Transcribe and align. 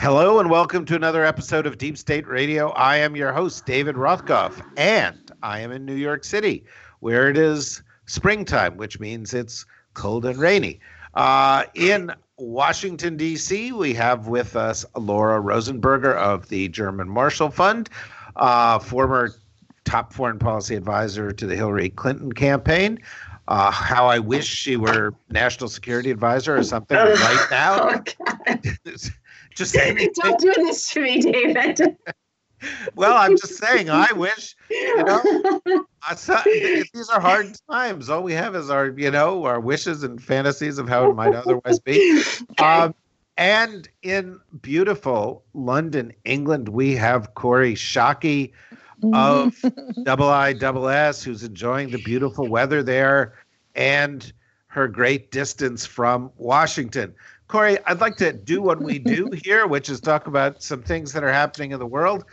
Hello 0.00 0.38
and 0.38 0.48
welcome 0.48 0.84
to 0.84 0.94
another 0.94 1.24
episode 1.24 1.66
of 1.66 1.76
Deep 1.76 1.98
State 1.98 2.24
Radio. 2.28 2.68
I 2.70 2.98
am 2.98 3.16
your 3.16 3.32
host, 3.32 3.66
David 3.66 3.96
Rothkopf, 3.96 4.64
and 4.76 5.32
I 5.42 5.58
am 5.58 5.72
in 5.72 5.84
New 5.84 5.96
York 5.96 6.22
City, 6.22 6.64
where 7.00 7.28
it 7.28 7.36
is 7.36 7.82
springtime, 8.06 8.76
which 8.76 9.00
means 9.00 9.34
it's 9.34 9.66
cold 9.94 10.24
and 10.24 10.38
rainy. 10.38 10.78
Uh, 11.14 11.64
in 11.74 12.12
Washington, 12.36 13.16
D.C., 13.16 13.72
we 13.72 13.92
have 13.94 14.28
with 14.28 14.54
us 14.54 14.84
Laura 14.96 15.42
Rosenberger 15.42 16.14
of 16.14 16.48
the 16.48 16.68
German 16.68 17.08
Marshall 17.08 17.50
Fund, 17.50 17.90
uh, 18.36 18.78
former 18.78 19.32
top 19.84 20.12
foreign 20.12 20.38
policy 20.38 20.76
advisor 20.76 21.32
to 21.32 21.44
the 21.44 21.56
Hillary 21.56 21.88
Clinton 21.88 22.30
campaign. 22.30 23.00
Uh, 23.48 23.72
how 23.72 24.06
I 24.06 24.20
wish 24.20 24.46
she 24.46 24.76
were 24.76 25.14
national 25.30 25.68
security 25.68 26.12
advisor 26.12 26.56
or 26.56 26.62
something 26.62 26.96
right 26.96 27.46
now. 27.50 28.02
Oh, 28.46 28.54
just. 29.58 29.74
Don't 29.74 30.40
do 30.40 30.52
this 30.56 30.88
to 30.90 31.02
me, 31.02 31.20
David. 31.20 31.96
well, 32.94 33.16
I'm 33.16 33.36
just 33.36 33.56
saying, 33.58 33.90
I 33.90 34.12
wish, 34.12 34.56
you 34.70 35.04
know, 35.04 35.22
I 36.08 36.14
saw, 36.14 36.42
these 36.44 37.08
are 37.08 37.20
hard 37.20 37.56
times. 37.70 38.10
All 38.10 38.22
we 38.22 38.32
have 38.32 38.56
is 38.56 38.70
our, 38.70 38.88
you 38.88 39.10
know, 39.10 39.44
our 39.44 39.60
wishes 39.60 40.02
and 40.02 40.22
fantasies 40.22 40.78
of 40.78 40.88
how 40.88 41.10
it 41.10 41.14
might 41.14 41.34
otherwise 41.34 41.78
be. 41.78 42.22
Um, 42.58 42.94
and 43.36 43.88
in 44.02 44.40
beautiful 44.62 45.44
London, 45.54 46.12
England, 46.24 46.70
we 46.70 46.96
have 46.96 47.34
Kori 47.34 47.74
Schake 47.74 48.52
of 49.12 49.54
Double 50.02 50.28
I 50.28 50.54
Double 50.54 50.88
S, 50.88 51.22
who's 51.22 51.44
enjoying 51.44 51.90
the 51.90 52.02
beautiful 52.02 52.48
weather 52.48 52.82
there 52.82 53.34
and 53.76 54.32
her 54.66 54.88
great 54.88 55.30
distance 55.30 55.86
from 55.86 56.32
Washington. 56.36 57.14
Kori, 57.48 57.78
I'd 57.86 58.00
like 58.00 58.16
to 58.18 58.32
do 58.32 58.62
what 58.62 58.80
we 58.80 58.98
do 58.98 59.30
here, 59.44 59.66
which 59.66 59.88
is 59.88 60.00
talk 60.00 60.26
about 60.26 60.62
some 60.62 60.82
things 60.82 61.12
that 61.12 61.24
are 61.24 61.32
happening 61.32 61.72
in 61.72 61.78
the 61.78 61.86
world, 61.86 62.24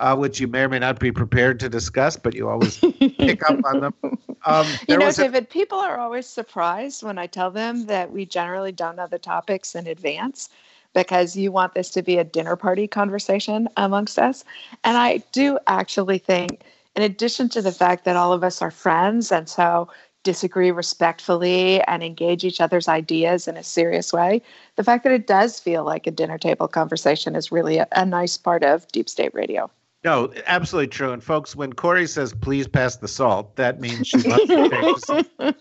uh, 0.00 0.16
which 0.16 0.40
you 0.40 0.48
may 0.48 0.62
or 0.62 0.68
may 0.68 0.80
not 0.80 0.98
be 0.98 1.12
prepared 1.12 1.60
to 1.60 1.68
discuss, 1.68 2.16
but 2.16 2.34
you 2.34 2.48
always 2.48 2.78
pick 2.78 3.48
up 3.48 3.58
on 3.64 3.80
them. 3.80 3.94
Um, 4.46 4.66
You 4.88 4.98
know, 4.98 5.06
was 5.06 5.18
a- 5.18 5.22
David, 5.22 5.48
people 5.48 5.78
are 5.78 5.98
always 5.98 6.26
surprised 6.26 7.02
when 7.02 7.16
I 7.16 7.26
tell 7.26 7.50
them 7.50 7.86
that 7.86 8.12
we 8.12 8.26
generally 8.26 8.72
don't 8.72 8.94
know 8.96 9.06
the 9.06 9.18
topics 9.18 9.74
in 9.74 9.86
advance 9.86 10.50
because 10.92 11.34
you 11.34 11.50
want 11.50 11.72
this 11.72 11.88
to 11.92 12.02
be 12.02 12.18
a 12.18 12.24
dinner 12.24 12.54
party 12.54 12.86
conversation 12.86 13.70
amongst 13.78 14.18
us. 14.18 14.44
And 14.84 14.98
I 14.98 15.22
do 15.32 15.58
actually 15.66 16.18
think, 16.18 16.60
in 16.94 17.02
addition 17.02 17.48
to 17.50 17.62
the 17.62 17.72
fact 17.72 18.04
that 18.04 18.16
all 18.16 18.34
of 18.34 18.44
us 18.44 18.60
are 18.60 18.70
friends 18.70 19.32
and 19.32 19.48
so 19.48 19.88
disagree 20.24 20.72
respectfully 20.72 21.80
and 21.82 22.02
engage 22.02 22.44
each 22.44 22.60
other's 22.60 22.88
ideas 22.88 23.46
in 23.46 23.56
a 23.56 23.62
serious 23.62 24.12
way, 24.12 24.42
the 24.76 24.84
fact 24.84 25.04
that 25.04 25.12
it 25.12 25.28
does 25.28 25.60
feel 25.60 25.84
like 25.84 26.06
a 26.06 26.10
dinner 26.10 26.38
table 26.38 26.66
conversation 26.66 27.36
is 27.36 27.52
really 27.52 27.78
a, 27.78 27.86
a 27.92 28.04
nice 28.04 28.36
part 28.36 28.64
of 28.64 28.88
deep 28.88 29.08
state 29.08 29.32
radio. 29.34 29.70
No, 30.04 30.32
absolutely 30.46 30.88
true. 30.88 31.12
And 31.12 31.24
folks, 31.24 31.56
when 31.56 31.72
Kori 31.72 32.06
says 32.06 32.34
please 32.34 32.68
pass 32.68 32.96
the 32.96 33.08
salt, 33.08 33.56
that 33.56 33.80
means 33.80 34.08
she 34.08 34.18
loves 34.18 34.46
the. 34.46 35.24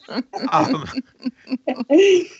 Um, 0.51 0.85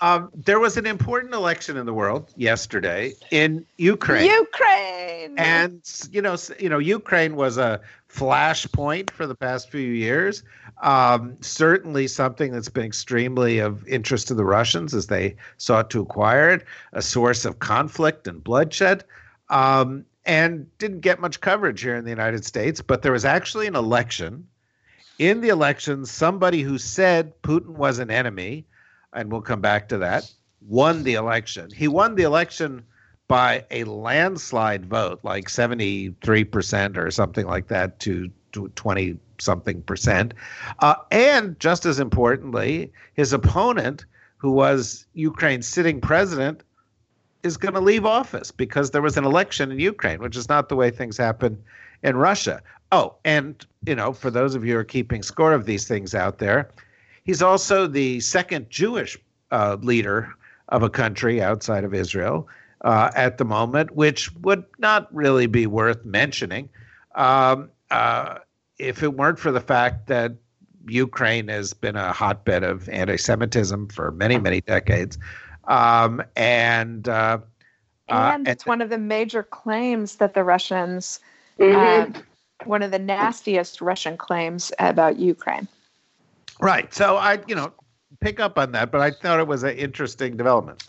um, 0.02 0.30
there 0.36 0.60
was 0.60 0.78
an 0.78 0.86
important 0.86 1.34
election 1.34 1.78
in 1.78 1.86
the 1.86 1.94
world 1.94 2.32
yesterday 2.36 3.14
in 3.32 3.66
Ukraine. 3.78 4.30
Ukraine! 4.30 5.04
and 5.38 5.82
you 6.12 6.22
know 6.22 6.36
you 6.60 6.70
know 6.70 6.80
ukraine 6.80 7.36
was 7.36 7.58
a 7.58 7.80
flashpoint 8.10 9.10
for 9.10 9.26
the 9.26 9.36
past 9.36 9.70
few 9.70 9.92
years 9.92 10.44
um, 10.82 11.38
certainly 11.42 12.08
something 12.08 12.52
that's 12.52 12.70
been 12.70 12.86
extremely 12.86 13.60
of 13.60 13.88
interest 13.88 14.28
to 14.28 14.34
the 14.34 14.46
russians 14.46 14.94
as 14.94 15.08
they 15.08 15.36
sought 15.58 15.90
to 15.90 16.02
acquire 16.02 16.50
it 16.50 16.66
a 16.94 17.02
source 17.02 17.46
of 17.46 17.60
conflict 17.60 18.28
and 18.28 18.44
bloodshed 18.44 19.04
um, 19.50 20.06
and 20.26 20.66
didn't 20.78 21.02
get 21.02 21.20
much 21.20 21.42
coverage 21.42 21.82
here 21.82 21.96
in 21.96 22.04
the 22.04 22.10
united 22.10 22.46
states 22.46 22.82
but 22.82 23.02
there 23.02 23.12
was 23.12 23.26
actually 23.26 23.68
an 23.68 23.76
election 23.76 24.48
in 25.20 25.42
the 25.42 25.50
election 25.50 26.06
somebody 26.06 26.62
who 26.62 26.78
said 26.78 27.34
putin 27.42 27.76
was 27.76 28.00
an 28.00 28.10
enemy 28.12 28.66
and 29.14 29.32
we'll 29.32 29.42
come 29.42 29.62
back 29.62 29.90
to 29.90 29.98
that 29.98 30.30
won 30.68 31.04
the 31.04 31.14
election 31.14 31.70
he 31.72 31.88
won 31.88 32.16
the 32.16 32.24
election 32.24 32.84
by 33.28 33.66
a 33.72 33.84
landslide 33.86 34.86
vote, 34.86 35.20
like 35.24 35.48
73% 35.48 36.98
or 36.98 37.10
something 37.12 37.48
like 37.48 37.68
that 37.68 38.00
to, 38.00 38.30
to 38.52 38.68
20 38.76 39.18
something 39.40 39.82
percent. 39.82 40.34
Uh, 40.80 40.96
and 41.12 41.60
just 41.60 41.86
as 41.86 42.00
importantly, 42.00 42.92
his 43.14 43.34
opponent, 43.34 44.06
who 44.38 44.52
was 44.52 45.06
Ukraine's 45.14 45.68
sitting 45.68 46.02
president, 46.02 46.64
is 47.44 47.58
going 47.58 47.74
to 47.74 47.80
leave 47.80 48.06
office 48.06 48.52
because 48.52 48.92
there 48.92 49.02
was 49.02 49.18
an 49.18 49.26
election 49.26 49.72
in 49.72 49.80
Ukraine, 49.80 50.20
which 50.20 50.36
is 50.36 50.50
not 50.50 50.70
the 50.70 50.76
way 50.76 50.90
things 50.90 51.18
happen 51.18 51.62
in 52.02 52.16
Russia. 52.16 52.62
Oh, 52.92 53.16
and, 53.26 53.66
you 53.86 53.96
know, 53.96 54.14
for 54.14 54.32
those 54.32 54.56
of 54.56 54.66
you 54.66 54.74
who 54.74 54.80
are 54.80 54.84
keeping 54.84 55.24
score 55.24 55.54
of 55.54 55.66
these 55.66 55.88
things 55.88 56.16
out 56.16 56.38
there, 56.40 56.70
he's 57.24 57.42
also 57.42 57.88
the 57.88 58.20
second 58.20 58.70
Jewish 58.70 59.18
uh, 59.52 59.78
leader 59.82 60.34
of 60.70 60.84
a 60.84 60.90
country 60.90 61.42
outside 61.42 61.84
of 61.84 61.94
Israel 61.94 62.48
uh, 62.82 63.12
at 63.16 63.38
the 63.38 63.46
moment, 63.46 63.92
which 63.92 64.34
would 64.38 64.64
not 64.78 65.14
really 65.14 65.48
be 65.48 65.68
worth 65.68 66.04
mentioning 66.06 66.70
um, 67.16 67.70
uh, 67.92 68.40
if 68.80 69.04
it 69.04 69.14
weren't 69.14 69.40
for 69.40 69.52
the 69.52 69.62
fact 69.62 70.08
that 70.08 70.34
Ukraine 70.88 71.48
has 71.48 71.74
been 71.74 71.96
a 71.96 72.12
hotbed 72.12 72.64
of 72.64 72.90
anti-Semitism 72.90 73.90
for 73.90 74.12
many, 74.12 74.38
many 74.38 74.62
decades, 74.62 75.18
um, 75.66 76.22
and 76.36 77.08
uh, 77.08 77.40
uh, 78.10 78.32
and 78.34 78.48
it's 78.48 78.66
one 78.66 78.82
of 78.82 78.90
the 78.90 78.98
major 78.98 79.44
claims 79.44 80.18
that 80.18 80.34
the 80.34 80.44
Russians, 80.44 81.20
Mhm. 81.60 82.16
uh, 82.16 82.20
one 82.66 82.84
of 82.84 82.92
the 82.92 83.00
nastiest 83.00 83.82
Russian 83.82 84.18
claims 84.18 84.72
about 84.80 85.18
Ukraine. 85.18 85.68
right. 86.60 86.94
So 86.94 87.18
I, 87.18 87.40
you 87.48 87.56
know, 87.56 87.74
pick 88.22 88.40
up 88.40 88.58
on 88.58 88.72
that, 88.74 88.92
but 88.92 89.02
I 89.02 89.12
thought 89.12 89.40
it 89.40 89.48
was 89.48 89.64
an 89.64 89.76
interesting 89.76 90.38
development. 90.38 90.84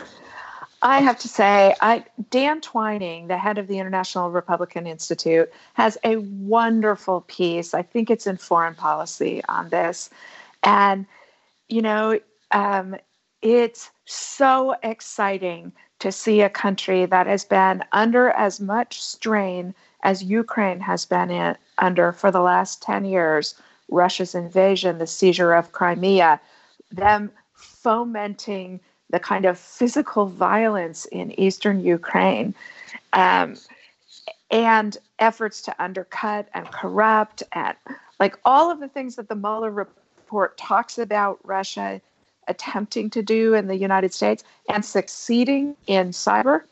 I 0.82 1.00
have 1.00 1.18
to 1.20 1.28
say, 1.28 1.74
I, 1.80 2.04
Dan 2.30 2.60
Twining, 2.60 3.28
the 3.28 3.38
head 3.38 3.56
of 3.56 3.68
the 3.68 3.78
International 3.78 4.30
Republican 4.30 4.86
Institute, 4.86 5.50
has 5.72 5.96
a 6.04 6.16
wonderful 6.18 7.22
piece. 7.22 7.72
I 7.72 7.80
think 7.82 8.10
it's 8.10 8.26
in 8.26 8.36
foreign 8.36 8.74
policy 8.74 9.42
on 9.48 9.70
this. 9.70 10.10
And, 10.62 11.06
you 11.70 11.80
know, 11.80 12.20
um, 12.50 12.96
it's 13.44 13.91
so 14.06 14.75
exciting 14.82 15.71
to 15.99 16.10
see 16.10 16.41
a 16.41 16.49
country 16.49 17.05
that 17.05 17.27
has 17.27 17.44
been 17.44 17.84
under 17.93 18.31
as 18.31 18.59
much 18.59 19.00
strain 19.00 19.75
as 20.03 20.25
Ukraine 20.25 20.81
has 20.81 21.05
been 21.05 21.31
in, 21.31 21.56
under 21.78 22.10
for 22.12 22.31
the 22.31 22.41
last 22.41 22.83
10 22.83 23.04
years. 23.04 23.54
Russia's 23.91 24.34
invasion, 24.34 24.97
the 24.97 25.06
seizure 25.06 25.53
of 25.53 25.72
Crimea, 25.72 26.41
them 26.91 27.31
fomenting 27.54 28.81
the 29.10 29.21
kind 29.21 29.44
of 29.44 29.59
physical 29.59 30.27
violence 30.27 31.04
in 31.07 31.39
eastern 31.39 31.80
Ukraine, 31.80 32.54
um, 33.13 33.57
and 34.51 34.97
efforts 35.18 35.60
to 35.63 35.83
undercut 35.83 36.48
and 36.54 36.66
corrupt, 36.72 37.42
and 37.53 37.77
like 38.18 38.39
all 38.47 38.71
of 38.71 38.80
the 38.80 38.89
things 38.89 39.16
that 39.16 39.28
the 39.28 39.36
Mueller 39.36 39.71
report 39.71 40.57
talks 40.57 40.97
about 40.97 41.39
Russia 41.45 42.01
attempting 42.48 43.10
to 43.10 43.22
do 43.22 43.54
in 43.54 43.66
the 43.66 43.76
United 43.76 44.12
States 44.12 44.44
and 44.68 44.84
succeeding 44.84 45.76
in 45.86 46.10
cyber. 46.10 46.62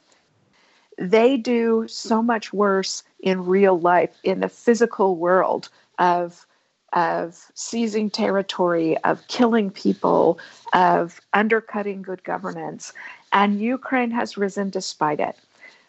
They 0.99 1.37
do 1.37 1.87
so 1.89 2.23
much 2.23 2.53
worse 2.53 3.03
in 3.21 3.47
real 3.47 3.79
life, 3.79 4.11
in 4.23 4.41
the 4.41 4.49
physical 4.49 5.17
world 5.17 5.69
of 5.99 6.47
of 6.93 7.51
seizing 7.55 8.11
territory, 8.11 8.99
of 8.99 9.27
killing 9.27 9.71
people, 9.71 10.39
of 10.75 11.21
undercutting 11.33 12.03
good 12.03 12.23
governance. 12.23 12.93
And 13.33 13.59
Ukraine 13.59 14.11
has 14.11 14.37
risen 14.37 14.69
despite 14.69 15.19
it. 15.19 15.35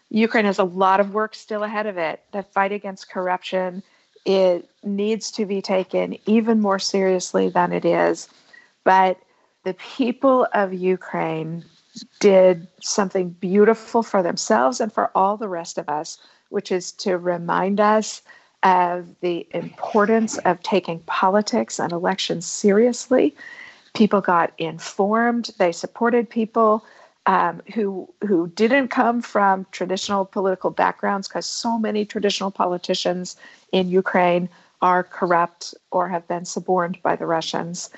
Ukraine 0.09 0.45
has 0.45 0.59
a 0.59 0.63
lot 0.63 1.01
of 1.01 1.13
work 1.13 1.35
still 1.35 1.63
ahead 1.63 1.87
of 1.87 1.97
it. 1.97 2.21
The 2.31 2.43
fight 2.43 2.71
against 2.71 3.09
corruption 3.09 3.83
it 4.25 4.69
needs 4.83 5.31
to 5.31 5.45
be 5.45 5.61
taken 5.61 6.17
even 6.25 6.61
more 6.61 6.79
seriously 6.79 7.49
than 7.49 7.73
it 7.73 7.83
is. 7.83 8.29
But 8.83 9.17
the 9.63 9.73
people 9.75 10.47
of 10.53 10.73
Ukraine 10.73 11.63
did 12.19 12.67
something 12.81 13.29
beautiful 13.29 14.03
for 14.03 14.23
themselves 14.23 14.79
and 14.81 14.91
for 14.91 15.11
all 15.15 15.37
the 15.37 15.47
rest 15.47 15.77
of 15.77 15.87
us, 15.89 16.17
which 16.49 16.71
is 16.71 16.91
to 16.91 17.17
remind 17.17 17.79
us 17.79 18.21
of 18.63 19.07
the 19.21 19.45
importance 19.53 20.37
of 20.39 20.61
taking 20.63 20.99
politics 21.01 21.79
and 21.79 21.91
elections 21.91 22.45
seriously. 22.45 23.35
People 23.93 24.21
got 24.21 24.53
informed, 24.57 25.51
they 25.57 25.71
supported 25.71 26.29
people 26.29 26.83
um, 27.25 27.61
who 27.73 28.09
who 28.27 28.49
didn't 28.49 28.89
come 28.89 29.21
from 29.21 29.65
traditional 29.71 30.25
political 30.25 30.71
backgrounds 30.71 31.27
because 31.27 31.45
so 31.45 31.77
many 31.77 32.05
traditional 32.05 32.51
politicians 32.51 33.37
in 33.71 33.87
Ukraine 33.87 34.49
are 34.81 35.03
corrupt 35.03 35.73
or 35.91 36.09
have 36.09 36.27
been 36.27 36.43
suborned 36.43 37.01
by 37.01 37.15
the 37.15 37.25
Russians. 37.25 37.89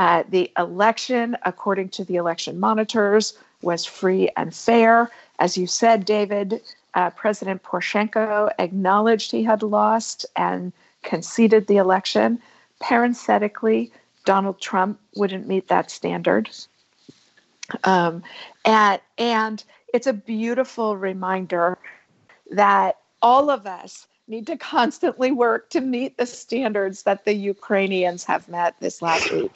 Uh, 0.00 0.24
the 0.30 0.50
election, 0.56 1.36
according 1.44 1.90
to 1.90 2.06
the 2.06 2.16
election 2.16 2.58
monitors, 2.58 3.36
was 3.60 3.84
free 3.84 4.30
and 4.34 4.54
fair. 4.54 5.10
As 5.40 5.58
you 5.58 5.66
said, 5.66 6.06
David, 6.06 6.62
uh, 6.94 7.10
President 7.10 7.62
Poroshenko 7.62 8.50
acknowledged 8.58 9.30
he 9.30 9.42
had 9.42 9.62
lost 9.62 10.24
and 10.36 10.72
conceded 11.02 11.66
the 11.66 11.76
election. 11.76 12.40
Parenthetically, 12.80 13.92
Donald 14.24 14.58
Trump 14.58 14.98
wouldn't 15.16 15.46
meet 15.46 15.68
that 15.68 15.90
standard. 15.90 16.48
Um, 17.84 18.22
and, 18.64 19.02
and 19.18 19.62
it's 19.92 20.06
a 20.06 20.14
beautiful 20.14 20.96
reminder 20.96 21.76
that 22.50 22.96
all 23.20 23.50
of 23.50 23.66
us 23.66 24.06
need 24.28 24.46
to 24.46 24.56
constantly 24.76 25.30
work 25.30 25.68
to 25.68 25.82
meet 25.82 26.16
the 26.16 26.24
standards 26.24 27.02
that 27.02 27.26
the 27.26 27.34
Ukrainians 27.34 28.24
have 28.24 28.48
met 28.48 28.74
this 28.80 29.02
last 29.02 29.30
week. 29.30 29.52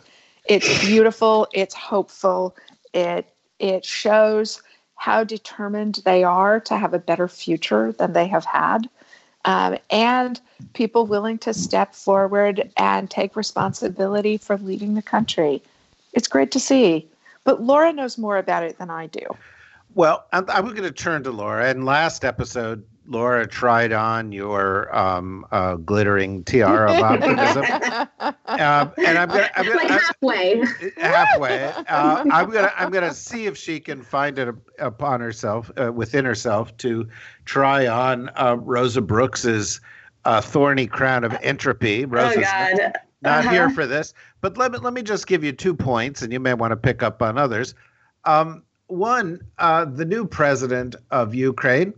It's 0.46 0.80
beautiful, 0.84 1.46
it's 1.52 1.74
hopeful, 1.74 2.56
it 2.92 3.26
it 3.58 3.84
shows 3.84 4.62
how 4.96 5.24
determined 5.24 6.00
they 6.04 6.24
are 6.24 6.60
to 6.60 6.76
have 6.76 6.94
a 6.94 6.98
better 6.98 7.28
future 7.28 7.92
than 7.92 8.12
they 8.12 8.26
have 8.26 8.44
had. 8.44 8.88
Um, 9.44 9.76
and 9.90 10.40
people 10.72 11.06
willing 11.06 11.38
to 11.38 11.52
step 11.52 11.94
forward 11.94 12.70
and 12.76 13.10
take 13.10 13.36
responsibility 13.36 14.38
for 14.38 14.56
leading 14.56 14.94
the 14.94 15.02
country. 15.02 15.62
It's 16.14 16.28
great 16.28 16.50
to 16.52 16.60
see. 16.60 17.06
But 17.44 17.62
Laura 17.62 17.92
knows 17.92 18.16
more 18.16 18.38
about 18.38 18.62
it 18.62 18.78
than 18.78 18.90
I 18.90 19.06
do. 19.08 19.26
Well, 19.94 20.24
I'm, 20.32 20.48
I'm 20.48 20.64
going 20.64 20.82
to 20.82 20.90
turn 20.90 21.22
to 21.24 21.30
Laura. 21.30 21.68
And 21.68 21.84
last 21.84 22.24
episode, 22.24 22.84
Laura 23.06 23.46
tried 23.46 23.92
on 23.92 24.32
your 24.32 24.94
um, 24.96 25.44
uh, 25.50 25.76
glittering 25.76 26.42
tiara 26.44 26.92
of 26.92 27.02
optimism, 27.02 27.64
uh, 28.20 28.32
and 28.96 29.18
I'm 29.18 29.28
gonna, 29.28 29.50
I'm 29.56 29.66
gonna 29.66 29.76
like 29.76 29.88
halfway. 29.88 30.60
I'm, 30.60 30.66
halfway. 30.96 31.64
Uh, 31.64 32.24
I'm 32.30 32.50
gonna 32.50 32.72
I'm 32.76 32.90
gonna 32.90 33.12
see 33.12 33.46
if 33.46 33.58
she 33.58 33.78
can 33.78 34.02
find 34.02 34.38
it 34.38 34.54
upon 34.78 35.20
herself 35.20 35.70
uh, 35.76 35.92
within 35.92 36.24
herself 36.24 36.76
to 36.78 37.06
try 37.44 37.86
on 37.86 38.30
uh, 38.36 38.56
Rosa 38.58 39.02
Brooks's 39.02 39.80
uh, 40.24 40.40
thorny 40.40 40.86
crown 40.86 41.24
of 41.24 41.36
entropy. 41.42 42.06
Rosa's 42.06 42.38
oh 42.38 42.40
God. 42.40 42.78
Not, 42.78 42.96
not 43.22 43.38
uh-huh. 43.40 43.50
here 43.50 43.70
for 43.70 43.86
this, 43.86 44.14
but 44.40 44.56
let 44.56 44.72
me 44.72 44.78
let 44.78 44.94
me 44.94 45.02
just 45.02 45.26
give 45.26 45.44
you 45.44 45.52
two 45.52 45.74
points, 45.74 46.22
and 46.22 46.32
you 46.32 46.40
may 46.40 46.54
want 46.54 46.72
to 46.72 46.76
pick 46.76 47.02
up 47.02 47.20
on 47.20 47.36
others. 47.36 47.74
Um, 48.24 48.62
one, 48.86 49.40
the 49.58 50.04
new 50.06 50.26
president 50.26 50.96
of 51.10 51.34
Ukraine 51.34 51.94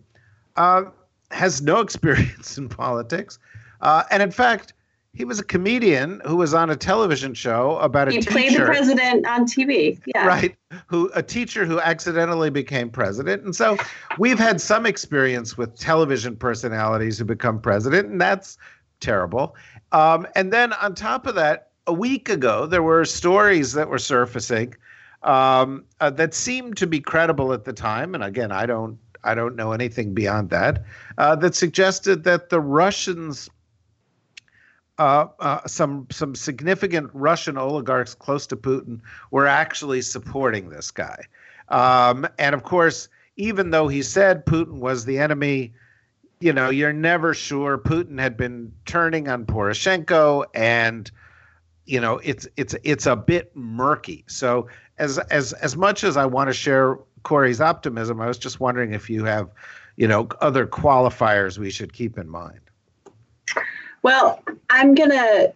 uh, 0.56 0.84
has 1.30 1.62
no 1.62 1.80
experience 1.86 2.58
in 2.58 2.68
politics. 2.68 3.38
Uh, 3.80 4.04
and 4.10 4.22
in 4.22 4.30
fact, 4.30 4.72
he 5.16 5.24
was 5.24 5.40
a 5.40 5.44
comedian 5.44 6.20
who 6.26 6.36
was 6.36 6.52
on 6.52 6.68
a 6.68 6.76
television 6.76 7.32
show 7.32 7.78
about 7.78 8.08
a 8.08 8.10
he 8.10 8.18
teacher. 8.18 8.38
He 8.38 8.48
played 8.48 8.60
the 8.60 8.64
president 8.66 9.26
on 9.26 9.46
TV. 9.46 9.98
Yeah. 10.14 10.26
Right. 10.26 10.54
Who 10.88 11.10
a 11.14 11.22
teacher 11.22 11.64
who 11.64 11.80
accidentally 11.80 12.50
became 12.50 12.90
president. 12.90 13.42
And 13.42 13.56
so 13.56 13.78
we've 14.18 14.38
had 14.38 14.60
some 14.60 14.84
experience 14.84 15.56
with 15.56 15.78
television 15.78 16.36
personalities 16.36 17.18
who 17.18 17.24
become 17.24 17.62
president, 17.62 18.08
and 18.08 18.20
that's 18.20 18.58
terrible. 19.00 19.56
Um, 19.92 20.26
and 20.34 20.52
then 20.52 20.74
on 20.74 20.94
top 20.94 21.26
of 21.26 21.34
that, 21.36 21.70
a 21.86 21.94
week 21.94 22.28
ago, 22.28 22.66
there 22.66 22.82
were 22.82 23.04
stories 23.06 23.72
that 23.72 23.88
were 23.88 23.98
surfacing 23.98 24.74
um, 25.22 25.84
uh, 26.00 26.10
that 26.10 26.34
seemed 26.34 26.76
to 26.76 26.86
be 26.86 27.00
credible 27.00 27.52
at 27.52 27.64
the 27.64 27.72
time. 27.72 28.14
And 28.14 28.22
again, 28.22 28.52
I 28.52 28.66
don't 28.66 28.98
I 29.26 29.34
don't 29.34 29.56
know 29.56 29.72
anything 29.72 30.14
beyond 30.14 30.50
that, 30.50 30.84
uh, 31.18 31.36
that 31.36 31.54
suggested 31.54 32.24
that 32.24 32.48
the 32.48 32.60
Russians, 32.60 33.50
uh, 34.98 35.26
uh, 35.40 35.66
some 35.66 36.06
some 36.10 36.34
significant 36.34 37.10
Russian 37.12 37.58
oligarchs 37.58 38.14
close 38.14 38.46
to 38.48 38.56
Putin, 38.56 39.00
were 39.30 39.46
actually 39.46 40.02
supporting 40.02 40.70
this 40.70 40.90
guy. 40.90 41.24
Um, 41.68 42.26
and 42.38 42.54
of 42.54 42.62
course, 42.62 43.08
even 43.36 43.70
though 43.70 43.88
he 43.88 44.02
said 44.02 44.46
Putin 44.46 44.78
was 44.78 45.04
the 45.04 45.18
enemy, 45.18 45.74
you 46.40 46.52
know, 46.52 46.70
you're 46.70 46.92
never 46.92 47.34
sure. 47.34 47.78
Putin 47.78 48.20
had 48.20 48.36
been 48.36 48.72
turning 48.84 49.28
on 49.28 49.44
Poroshenko, 49.46 50.44
and 50.54 51.10
you 51.84 52.00
know, 52.00 52.18
it's 52.22 52.46
it's 52.56 52.74
it's 52.84 53.06
a 53.06 53.16
bit 53.16 53.54
murky. 53.54 54.24
So 54.28 54.68
as 54.98 55.18
as 55.18 55.52
as 55.54 55.76
much 55.76 56.04
as 56.04 56.16
I 56.16 56.26
want 56.26 56.48
to 56.48 56.54
share 56.54 56.98
Kori's 57.26 57.60
optimism. 57.60 58.20
I 58.20 58.28
was 58.28 58.38
just 58.38 58.60
wondering 58.60 58.94
if 58.94 59.10
you 59.10 59.24
have, 59.24 59.50
you 59.96 60.06
know, 60.06 60.28
other 60.40 60.64
qualifiers 60.64 61.58
we 61.58 61.70
should 61.70 61.92
keep 61.92 62.16
in 62.16 62.28
mind. 62.28 62.60
Well, 64.02 64.40
I'm 64.70 64.94
gonna 64.94 65.52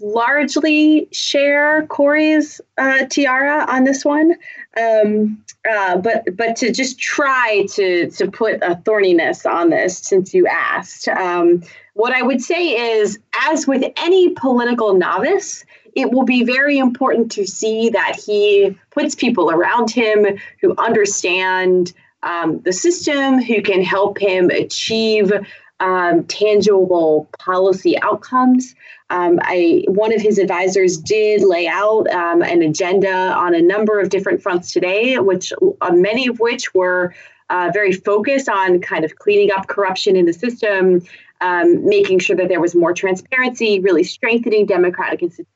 largely 0.00 1.06
share 1.12 1.86
Kori's 1.86 2.60
uh, 2.78 3.04
tiara 3.06 3.64
on 3.68 3.84
this 3.84 4.04
one, 4.04 4.34
um, 4.80 5.44
uh, 5.70 5.98
but 5.98 6.24
but 6.36 6.56
to 6.56 6.72
just 6.72 6.98
try 6.98 7.64
to 7.74 8.10
to 8.10 8.28
put 8.28 8.54
a 8.62 8.74
thorniness 8.84 9.48
on 9.48 9.70
this, 9.70 9.98
since 9.98 10.34
you 10.34 10.48
asked, 10.48 11.06
um, 11.06 11.62
what 11.92 12.12
I 12.12 12.22
would 12.22 12.42
say 12.42 12.70
is, 12.98 13.20
as 13.48 13.68
with 13.68 13.84
any 13.96 14.30
political 14.30 14.94
novice, 14.94 15.64
it 15.94 16.10
will 16.10 16.24
be 16.24 16.44
very 16.44 16.78
important 16.78 17.30
to 17.32 17.46
see 17.46 17.88
that 17.90 18.16
he 18.16 18.76
puts 18.90 19.14
people 19.14 19.50
around 19.50 19.90
him 19.90 20.38
who 20.60 20.74
understand 20.76 21.92
um, 22.22 22.60
the 22.60 22.72
system, 22.72 23.40
who 23.40 23.62
can 23.62 23.82
help 23.82 24.18
him 24.18 24.50
achieve 24.50 25.32
um, 25.80 26.24
tangible 26.24 27.28
policy 27.38 28.00
outcomes. 28.00 28.74
Um, 29.10 29.38
I 29.42 29.84
one 29.86 30.12
of 30.14 30.20
his 30.20 30.38
advisors 30.38 30.96
did 30.96 31.42
lay 31.42 31.68
out 31.68 32.08
um, 32.08 32.42
an 32.42 32.62
agenda 32.62 33.12
on 33.12 33.54
a 33.54 33.60
number 33.60 34.00
of 34.00 34.08
different 34.08 34.42
fronts 34.42 34.72
today, 34.72 35.18
which 35.18 35.52
uh, 35.80 35.92
many 35.92 36.26
of 36.26 36.40
which 36.40 36.72
were 36.74 37.14
uh, 37.50 37.70
very 37.72 37.92
focused 37.92 38.48
on 38.48 38.80
kind 38.80 39.04
of 39.04 39.16
cleaning 39.16 39.50
up 39.54 39.68
corruption 39.68 40.16
in 40.16 40.24
the 40.24 40.32
system, 40.32 41.02
um, 41.42 41.86
making 41.86 42.18
sure 42.18 42.36
that 42.36 42.48
there 42.48 42.60
was 42.60 42.74
more 42.74 42.94
transparency, 42.94 43.78
really 43.80 44.04
strengthening 44.04 44.64
democratic 44.64 45.22
institutions. 45.22 45.53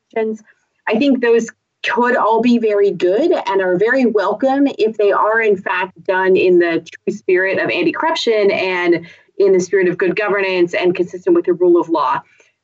I 0.87 0.99
think 0.99 1.21
those 1.21 1.49
could 1.85 2.17
all 2.17 2.41
be 2.41 2.59
very 2.59 2.91
good 2.91 3.33
and 3.33 3.63
are 3.63 3.79
very 3.79 4.05
welcome 4.05 4.67
if 4.79 4.97
they 4.97 5.13
are 5.13 5.41
in 5.41 5.57
fact 5.57 6.03
done 6.05 6.37
in 6.37 6.59
the 6.59 6.81
true 6.81 7.15
spirit 7.15 7.59
of 7.59 7.71
anti-corruption 7.71 8.51
and 8.51 9.07
in 9.39 9.53
the 9.53 9.61
spirit 9.61 9.89
of 9.89 9.97
good 9.97 10.17
governance 10.17 10.75
and 10.75 10.95
consistent 10.95 11.37
with 11.37 11.45
the 11.45 11.53
rule 11.53 11.81
of 11.81 11.89
law. 11.89 12.21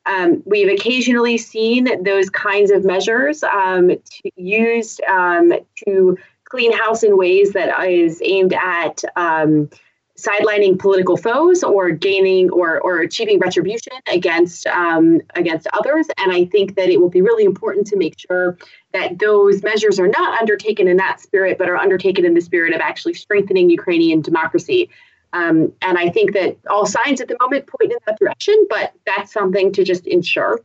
Um, 0.07 0.43
we've 0.45 0.69
occasionally 0.69 1.39
seen 1.39 2.03
those 2.03 2.29
kinds 2.29 2.71
of 2.71 2.85
measures 2.85 3.43
um, 3.45 3.93
used 4.37 5.01
um, 5.05 5.53
to 5.87 6.19
clean 6.45 6.77
house 6.77 7.03
in 7.03 7.17
ways 7.17 7.53
that 7.53 7.89
is 7.89 8.21
aimed 8.23 8.53
at 8.53 9.03
um, 9.17 9.71
sidelining 10.17 10.79
political 10.79 11.17
foes 11.17 11.65
or 11.65 11.91
gaining 11.91 12.49
or, 12.51 12.81
or 12.81 13.01
achieving 13.01 13.39
retribution 13.41 13.93
against 14.07 14.67
um, 14.69 15.21
against 15.35 15.67
others. 15.73 16.07
And 16.19 16.33
I 16.33 16.45
think 16.45 16.77
that 16.77 16.89
it 16.89 17.01
will 17.01 17.09
be 17.09 17.21
really 17.21 17.45
important 17.45 17.87
to 17.89 17.97
make 17.97 18.19
sure 18.19 18.57
that 18.93 19.19
those 19.19 19.63
measures 19.63 19.99
are 19.99 20.07
not 20.07 20.41
undertaken 20.41 20.87
in 20.87 20.97
that 20.99 21.21
spirit, 21.21 21.59
but 21.59 21.69
are 21.69 21.77
undertaken 21.77 22.25
in 22.25 22.35
the 22.35 22.41
spirit 22.41 22.73
of 22.73 22.81
actually 22.81 23.15
strengthening 23.15 23.71
Ukrainian 23.71 24.21
democracy. 24.21 24.89
Um, 25.33 25.73
and 25.83 25.99
I 25.99 26.11
think 26.11 26.33
that 26.35 26.57
all 26.71 26.87
signs 26.87 27.21
at 27.21 27.27
the 27.27 27.37
moment 27.41 27.67
point 27.67 27.91
in 27.91 27.99
that 28.07 28.19
direction, 28.21 28.55
but 28.71 28.93
that's 29.05 29.33
something 29.33 29.73
to 29.73 29.83
just 29.83 30.07
ensure. 30.07 30.61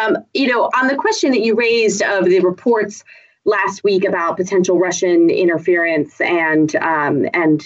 Um, 0.00 0.18
you 0.34 0.46
know, 0.46 0.70
on 0.76 0.86
the 0.86 0.94
question 0.94 1.32
that 1.32 1.40
you 1.40 1.56
raised 1.56 2.00
of 2.02 2.26
the 2.26 2.38
reports 2.40 3.02
last 3.44 3.82
week 3.82 4.04
about 4.04 4.36
potential 4.36 4.78
Russian 4.78 5.30
interference 5.30 6.20
and 6.20 6.74
um, 6.76 7.26
and 7.34 7.64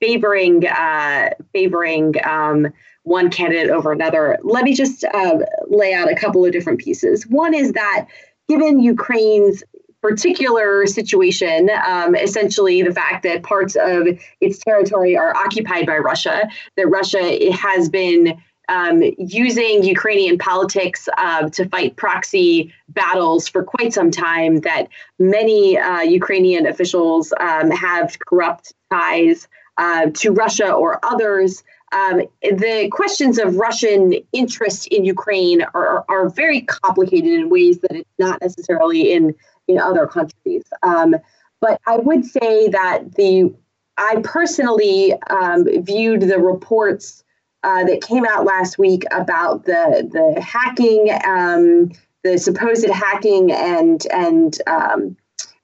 favoring 0.00 0.66
uh, 0.66 1.30
favoring 1.52 2.14
um, 2.24 2.68
one 3.02 3.30
candidate 3.30 3.70
over 3.70 3.92
another. 3.92 4.38
Let 4.42 4.64
me 4.64 4.74
just 4.74 5.04
uh, 5.04 5.38
lay 5.68 5.94
out 5.94 6.10
a 6.10 6.14
couple 6.14 6.44
of 6.44 6.52
different 6.52 6.80
pieces. 6.80 7.26
One 7.26 7.54
is 7.54 7.72
that 7.72 8.06
given 8.48 8.80
Ukraine's 8.80 9.62
particular 10.02 10.86
situation, 10.86 11.70
um, 11.86 12.14
essentially 12.14 12.82
the 12.82 12.92
fact 12.92 13.22
that 13.22 13.42
parts 13.42 13.76
of 13.76 14.08
its 14.40 14.58
territory 14.58 15.16
are 15.16 15.36
occupied 15.36 15.86
by 15.86 15.98
Russia, 15.98 16.48
that 16.76 16.86
Russia 16.88 17.52
has 17.52 17.90
been 17.90 18.40
um, 18.70 19.02
using 19.18 19.82
Ukrainian 19.82 20.38
politics 20.38 21.08
uh, 21.18 21.50
to 21.50 21.68
fight 21.68 21.96
proxy 21.96 22.72
battles 22.88 23.48
for 23.48 23.62
quite 23.64 23.92
some 23.92 24.10
time, 24.10 24.60
that 24.60 24.88
many 25.18 25.76
uh, 25.76 26.00
Ukrainian 26.00 26.66
officials 26.66 27.34
um, 27.40 27.70
have 27.70 28.16
corrupt 28.26 28.72
ties 28.90 29.48
uh, 29.76 30.06
to 30.14 30.30
Russia 30.30 30.72
or 30.72 31.04
others. 31.04 31.62
Um, 31.92 32.22
the 32.42 32.88
questions 32.92 33.38
of 33.38 33.56
Russian 33.56 34.14
interest 34.32 34.86
in 34.88 35.04
Ukraine 35.04 35.62
are, 35.74 36.04
are 36.08 36.28
very 36.28 36.62
complicated 36.62 37.32
in 37.32 37.50
ways 37.50 37.80
that 37.80 37.92
it's 37.92 38.18
not 38.18 38.40
necessarily 38.40 39.12
in, 39.12 39.34
in 39.66 39.78
other 39.78 40.06
countries. 40.06 40.64
Um, 40.84 41.16
but 41.60 41.80
I 41.86 41.96
would 41.96 42.24
say 42.24 42.68
that 42.68 43.16
the 43.16 43.52
I 43.98 44.16
personally 44.24 45.12
um, 45.24 45.66
viewed 45.82 46.22
the 46.22 46.38
reports 46.38 47.22
uh, 47.62 47.84
that 47.84 48.02
came 48.02 48.24
out 48.24 48.44
last 48.44 48.78
week 48.78 49.04
about 49.10 49.64
the 49.64 50.08
the 50.10 50.40
hacking, 50.40 51.10
um, 51.24 51.90
the 52.24 52.38
supposed 52.38 52.88
hacking, 52.88 53.52
and 53.52 54.06
and 54.10 54.58
um, 54.66 55.16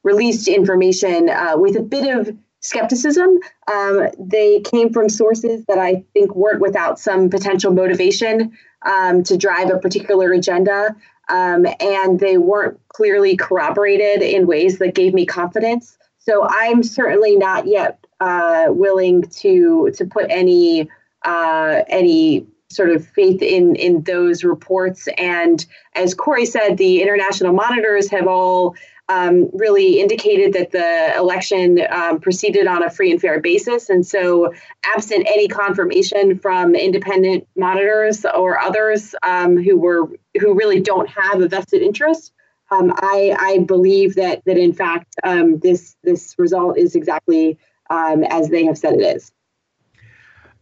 released 0.03 0.49
information 0.49 1.29
uh, 1.31 1.55
with 1.57 1.77
a 1.77 1.83
bit 1.83 2.17
of 2.17 2.37
skepticism. 2.61 3.39
Um, 3.73 4.09
they 4.19 4.61
came 4.61 4.93
from 4.93 5.09
sources 5.09 5.65
that 5.69 5.79
I 5.79 6.05
think 6.13 6.35
weren't 6.35 6.61
without 6.61 6.99
some 6.99 7.31
potential 7.31 7.73
motivation 7.73 8.57
um, 8.83 9.23
to 9.25 9.37
drive 9.37 9.71
a 9.71 9.79
particular 9.79 10.33
agenda. 10.33 10.97
Um, 11.29 11.67
and 11.81 12.21
they 12.21 12.39
weren't 12.39 12.79
clearly 12.89 13.37
corroborated 13.37 14.23
in 14.23 14.47
ways 14.47 14.79
that 14.79 14.95
gave 14.95 15.13
me 15.13 15.27
confidence. 15.27 15.99
So 16.19 16.47
I'm 16.49 16.83
certainly 16.83 17.37
not 17.37 17.67
yet 17.67 18.05
uh, 18.21 18.67
willing 18.69 19.23
to 19.23 19.91
to 19.95 20.07
put 20.07 20.27
any 20.31 20.89
uh, 21.25 21.83
any 21.89 22.47
sort 22.69 22.91
of 22.91 23.07
faith 23.07 23.43
in 23.43 23.77
in 23.77 24.03
those 24.03 24.45
reports. 24.45 25.09
And 25.19 25.65
as 25.95 26.15
Kori 26.15 26.47
said, 26.47 26.77
the 26.77 27.03
international 27.03 27.53
monitors 27.53 28.11
have 28.11 28.27
all 28.27 28.75
um, 29.09 29.49
really 29.53 30.01
indicated 30.01 30.53
that 30.55 30.73
the 30.73 31.17
election 31.17 31.81
um, 31.91 32.21
proceeded 32.21 32.67
on 32.67 32.83
a 32.83 32.91
free 32.91 33.13
and 33.13 33.21
fair 33.21 33.41
basis. 33.41 33.89
And 33.89 34.05
so, 34.05 34.53
absent 34.85 35.27
any 35.29 35.47
confirmation 35.47 36.39
from 36.39 36.75
independent 36.75 37.47
monitors 37.57 38.25
or 38.35 38.59
others 38.59 39.15
um, 39.23 39.57
who 39.57 39.79
were 39.79 40.09
who 40.41 40.55
really 40.55 40.81
don't 40.81 41.09
have 41.09 41.41
a 41.41 41.49
vested 41.49 41.83
interest, 41.83 42.33
um, 42.71 42.93
I, 42.97 43.37
I, 43.39 43.59
believe 43.59 44.17
that 44.17 44.43
that 44.45 44.59
in 44.59 44.73
fact 44.73 45.15
um, 45.23 45.61
this 45.61 45.97
this 46.03 46.35
result 46.37 46.77
is 46.77 46.97
exactly 46.97 47.59
um, 47.91 48.25
as 48.25 48.49
they 48.49 48.65
have 48.65 48.77
said 48.77 48.95
it 48.95 49.17
is. 49.17 49.31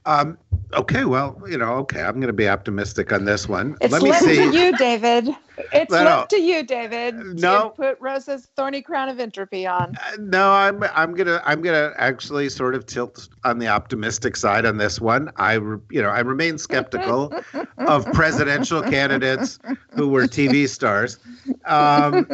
Um, 0.06 0.36
okay, 0.74 1.04
well, 1.04 1.40
you 1.48 1.56
know, 1.56 1.74
okay, 1.76 2.02
I'm 2.02 2.14
going 2.16 2.26
to 2.26 2.32
be 2.32 2.48
optimistic 2.48 3.12
on 3.12 3.24
this 3.24 3.48
one. 3.48 3.76
It's 3.80 3.92
Let 3.92 4.02
me 4.02 4.12
see. 4.12 4.36
to 4.36 4.56
you, 4.56 4.76
David. 4.76 5.30
It's 5.72 5.90
No, 5.90 6.04
left 6.04 6.30
to 6.30 6.40
you, 6.40 6.62
David. 6.62 7.14
No. 7.16 7.64
To 7.64 7.70
put 7.70 8.00
Rosa's 8.00 8.46
thorny 8.56 8.82
crown 8.82 9.08
of 9.08 9.20
entropy 9.20 9.66
on. 9.66 9.96
Uh, 9.96 10.16
No, 10.18 10.52
I'm 10.52 10.82
I'm 10.94 11.14
gonna 11.14 11.40
I'm 11.44 11.62
gonna 11.62 11.92
actually 11.96 12.48
sort 12.48 12.74
of 12.74 12.86
tilt 12.86 13.28
on 13.44 13.58
the 13.58 13.68
optimistic 13.68 14.36
side 14.36 14.66
on 14.66 14.78
this 14.78 15.00
one. 15.00 15.30
I 15.36 15.54
re- 15.54 15.78
you 15.90 16.02
know 16.02 16.08
I 16.08 16.20
remain 16.20 16.58
skeptical 16.58 17.32
of 17.78 18.04
presidential 18.12 18.82
candidates 18.82 19.58
who 19.90 20.08
were 20.08 20.24
TV 20.24 20.68
stars, 20.68 21.18
um, 21.66 22.26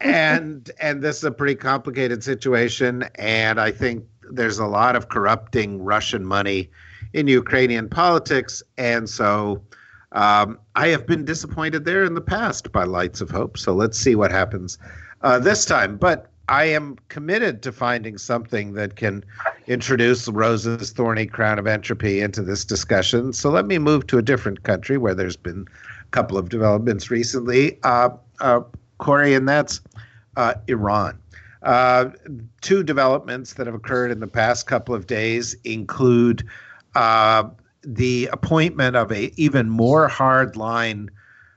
and 0.00 0.70
and 0.80 1.02
this 1.02 1.18
is 1.18 1.24
a 1.24 1.30
pretty 1.30 1.56
complicated 1.56 2.24
situation. 2.24 3.04
And 3.16 3.60
I 3.60 3.70
think 3.70 4.04
there's 4.30 4.58
a 4.58 4.66
lot 4.66 4.96
of 4.96 5.08
corrupting 5.10 5.82
Russian 5.82 6.24
money 6.24 6.70
in 7.12 7.28
Ukrainian 7.28 7.88
politics, 7.88 8.62
and 8.78 9.08
so. 9.08 9.62
Um, 10.14 10.58
I 10.74 10.88
have 10.88 11.06
been 11.06 11.24
disappointed 11.24 11.86
there 11.86 12.04
in 12.04 12.12
the 12.12 12.20
past 12.20 12.70
by 12.70 12.84
Lights 12.84 13.22
of 13.22 13.30
Hope. 13.30 13.56
So 13.56 13.72
let's 13.72 13.96
see 13.96 14.14
what 14.14 14.30
happens 14.30 14.76
uh, 15.22 15.38
this 15.38 15.64
time. 15.64 15.96
But 15.96 16.30
I 16.48 16.64
am 16.64 16.96
committed 17.08 17.62
to 17.62 17.72
finding 17.72 18.18
something 18.18 18.74
that 18.74 18.96
can 18.96 19.24
introduce 19.68 20.28
Rosa's 20.28 20.90
thorny 20.90 21.26
crown 21.26 21.58
of 21.58 21.66
entropy 21.66 22.20
into 22.20 22.42
this 22.42 22.64
discussion. 22.64 23.32
So 23.32 23.48
let 23.48 23.66
me 23.66 23.78
move 23.78 24.06
to 24.08 24.18
a 24.18 24.22
different 24.22 24.62
country 24.64 24.98
where 24.98 25.14
there's 25.14 25.36
been 25.36 25.66
a 26.02 26.10
couple 26.10 26.36
of 26.36 26.48
developments 26.48 27.10
recently, 27.10 27.78
uh, 27.84 28.10
uh, 28.40 28.60
Kori, 28.98 29.34
and 29.34 29.48
that's 29.48 29.80
uh, 30.36 30.54
Iran. 30.68 31.18
Uh, 31.62 32.10
two 32.60 32.82
developments 32.82 33.54
that 33.54 33.66
have 33.66 33.74
occurred 33.74 34.10
in 34.10 34.18
the 34.18 34.26
past 34.26 34.66
couple 34.66 34.94
of 34.94 35.06
days 35.06 35.54
include 35.62 36.46
uh, 36.94 37.44
the 37.82 38.28
appointment 38.32 38.96
of 38.96 39.10
a 39.12 39.32
even 39.40 39.68
more 39.68 40.08
hardline 40.08 41.08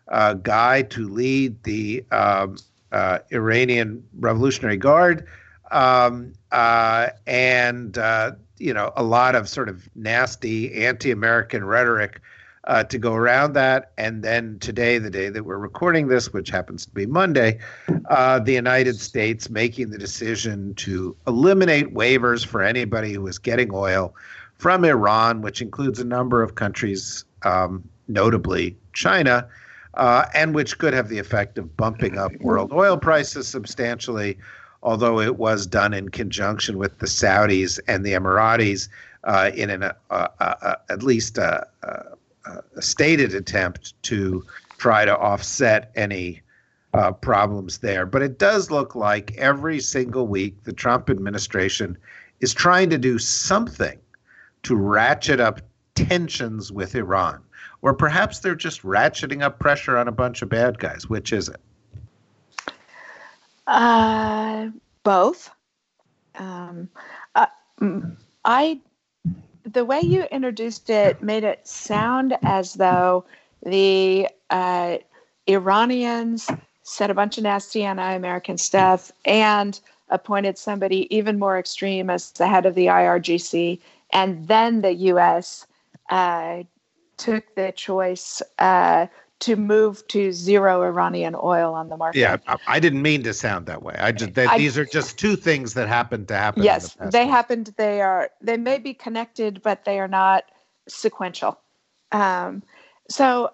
uh, 0.09 0.33
guy 0.35 0.83
to 0.83 1.07
lead 1.07 1.61
the 1.63 2.03
um, 2.11 2.57
uh, 2.91 3.19
Iranian 3.31 4.03
Revolutionary 4.19 4.77
Guard, 4.77 5.25
um, 5.71 6.33
uh, 6.51 7.09
and 7.27 7.97
uh, 7.97 8.31
you 8.57 8.73
know 8.73 8.93
a 8.95 9.03
lot 9.03 9.35
of 9.35 9.49
sort 9.49 9.69
of 9.69 9.89
nasty 9.95 10.85
anti-American 10.85 11.63
rhetoric 11.65 12.21
to 12.89 12.97
go 12.97 13.13
around 13.13 13.53
that. 13.53 13.91
And 13.95 14.23
then 14.23 14.57
today, 14.57 14.97
the 14.97 15.11
day 15.11 15.29
that 15.29 15.43
we're 15.43 15.59
recording 15.59 16.07
this, 16.07 16.33
which 16.33 16.49
happens 16.49 16.85
to 16.85 16.91
be 16.91 17.05
Monday, 17.05 17.59
the 17.87 18.43
United 18.47 18.99
States 18.99 19.51
making 19.51 19.91
the 19.91 19.99
decision 19.99 20.73
to 20.75 21.15
eliminate 21.27 21.93
waivers 21.93 22.43
for 22.43 22.63
anybody 22.63 23.13
who 23.13 23.27
is 23.27 23.37
getting 23.37 23.69
oil 23.71 24.15
from 24.65 24.83
Iran, 24.83 25.43
which 25.43 25.61
includes 25.61 25.99
a 25.99 26.03
number 26.03 26.41
of 26.41 26.55
countries, 26.55 27.23
um, 27.43 27.87
notably 28.07 28.75
China, 28.93 29.47
uh, 29.93 30.25
and 30.33 30.55
which 30.55 30.79
could 30.79 30.91
have 30.91 31.07
the 31.07 31.19
effect 31.19 31.59
of 31.59 31.77
bumping 31.77 32.17
up 32.17 32.31
world 32.41 32.73
oil 32.73 32.97
prices 32.97 33.47
substantially, 33.47 34.39
although 34.81 35.19
it 35.19 35.35
was 35.35 35.67
done 35.67 35.93
in 35.93 36.09
conjunction 36.09 36.79
with 36.79 36.97
the 36.97 37.05
Saudis 37.05 37.79
and 37.87 38.03
the 38.03 38.13
Emiratis 38.13 38.89
uh, 39.23 39.51
in 39.53 39.69
an, 39.69 39.83
uh, 39.83 39.91
uh, 40.09 40.27
uh, 40.39 40.75
at 40.89 41.03
least 41.03 41.37
a, 41.37 41.67
a, 41.83 42.63
a 42.75 42.81
stated 42.81 43.35
attempt 43.35 43.93
to 44.01 44.43
try 44.79 45.05
to 45.05 45.15
offset 45.15 45.91
any 45.93 46.41
uh, 46.95 47.11
problems 47.11 47.77
there. 47.77 48.07
But 48.07 48.23
it 48.23 48.39
does 48.39 48.71
look 48.71 48.95
like 48.95 49.37
every 49.37 49.79
single 49.79 50.25
week 50.25 50.63
the 50.63 50.73
Trump 50.73 51.11
administration 51.11 51.99
is 52.39 52.51
trying 52.51 52.89
to 52.89 52.97
do 52.97 53.19
something 53.19 53.99
to 54.65 54.75
ratchet 54.75 55.39
up 55.39 55.61
tensions 55.95 56.71
with 56.71 56.95
Iran. 56.95 57.41
Or 57.81 57.93
perhaps 57.93 58.39
they're 58.39 58.55
just 58.55 58.81
ratcheting 58.83 59.41
up 59.41 59.59
pressure 59.59 59.97
on 59.97 60.07
a 60.07 60.11
bunch 60.11 60.41
of 60.41 60.49
bad 60.49 60.79
guys. 60.79 61.09
Which 61.09 61.31
is 61.31 61.49
it? 61.49 61.61
Uh, 63.67 64.69
both. 65.03 65.49
Um, 66.35 66.89
uh, 67.35 67.47
I, 68.43 68.79
the 69.63 69.85
way 69.85 70.01
you 70.01 70.23
introduced 70.23 70.89
it 70.89 71.21
made 71.21 71.43
it 71.43 71.67
sound 71.67 72.37
as 72.43 72.73
though 72.73 73.25
the 73.63 74.27
uh, 74.49 74.97
Iranians 75.47 76.49
said 76.83 77.09
a 77.09 77.13
bunch 77.13 77.37
of 77.37 77.43
nasty 77.43 77.83
anti-American 77.83 78.57
stuff 78.57 79.11
and 79.25 79.79
appointed 80.09 80.57
somebody 80.57 81.13
even 81.15 81.39
more 81.39 81.57
extreme 81.57 82.09
as 82.09 82.31
the 82.31 82.47
head 82.47 82.65
of 82.65 82.75
the 82.75 82.85
IRGC, 82.85 83.79
and 84.15 84.47
then 84.47 84.81
the 84.81 84.93
U.S. 84.93 85.67
Uh, 86.09 86.63
took 87.17 87.55
the 87.55 87.71
choice 87.75 88.41
uh, 88.59 89.07
to 89.39 89.55
move 89.55 90.07
to 90.07 90.31
zero 90.31 90.81
Iranian 90.83 91.35
oil 91.35 91.73
on 91.73 91.89
the 91.89 91.97
market. 91.97 92.19
Yeah, 92.19 92.37
I, 92.47 92.57
I 92.67 92.79
didn't 92.79 93.01
mean 93.01 93.23
to 93.23 93.33
sound 93.33 93.65
that 93.67 93.83
way. 93.83 93.95
I 93.99 94.11
just 94.11 94.33
that, 94.35 94.49
I- 94.49 94.57
these 94.57 94.77
are 94.77 94.85
just 94.85 95.19
two 95.19 95.35
things 95.35 95.73
that 95.75 95.87
happened 95.87 96.27
to 96.29 96.37
happen. 96.37 96.63
yes 96.63 96.95
the 96.95 97.09
they 97.09 97.27
happened 97.27 97.73
they 97.77 98.01
are 98.01 98.29
they 98.41 98.57
may 98.57 98.77
be 98.77 98.93
connected 98.93 99.61
but 99.61 99.83
they 99.85 99.99
are 99.99 100.07
not 100.07 100.45
sequential 100.87 101.59
um, 102.11 102.63
so 103.09 103.49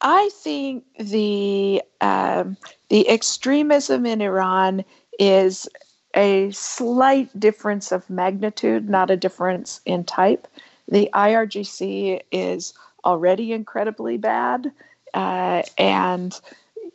i 0.00 0.30
think 0.32 0.84
the 0.98 1.82
um, 2.00 2.56
the 2.88 3.08
extremism 3.08 4.06
in 4.06 4.20
iran 4.22 4.84
is 5.18 5.68
a 6.16 6.50
slight 6.50 7.38
difference 7.38 7.92
of 7.92 8.08
magnitude 8.10 8.88
not 8.88 9.10
a 9.10 9.16
difference 9.16 9.80
in 9.84 10.04
type 10.04 10.48
the 10.88 11.08
irgc 11.14 12.20
is 12.32 12.74
already 13.04 13.52
incredibly 13.52 14.16
bad 14.16 14.72
uh, 15.14 15.62
and 15.78 16.40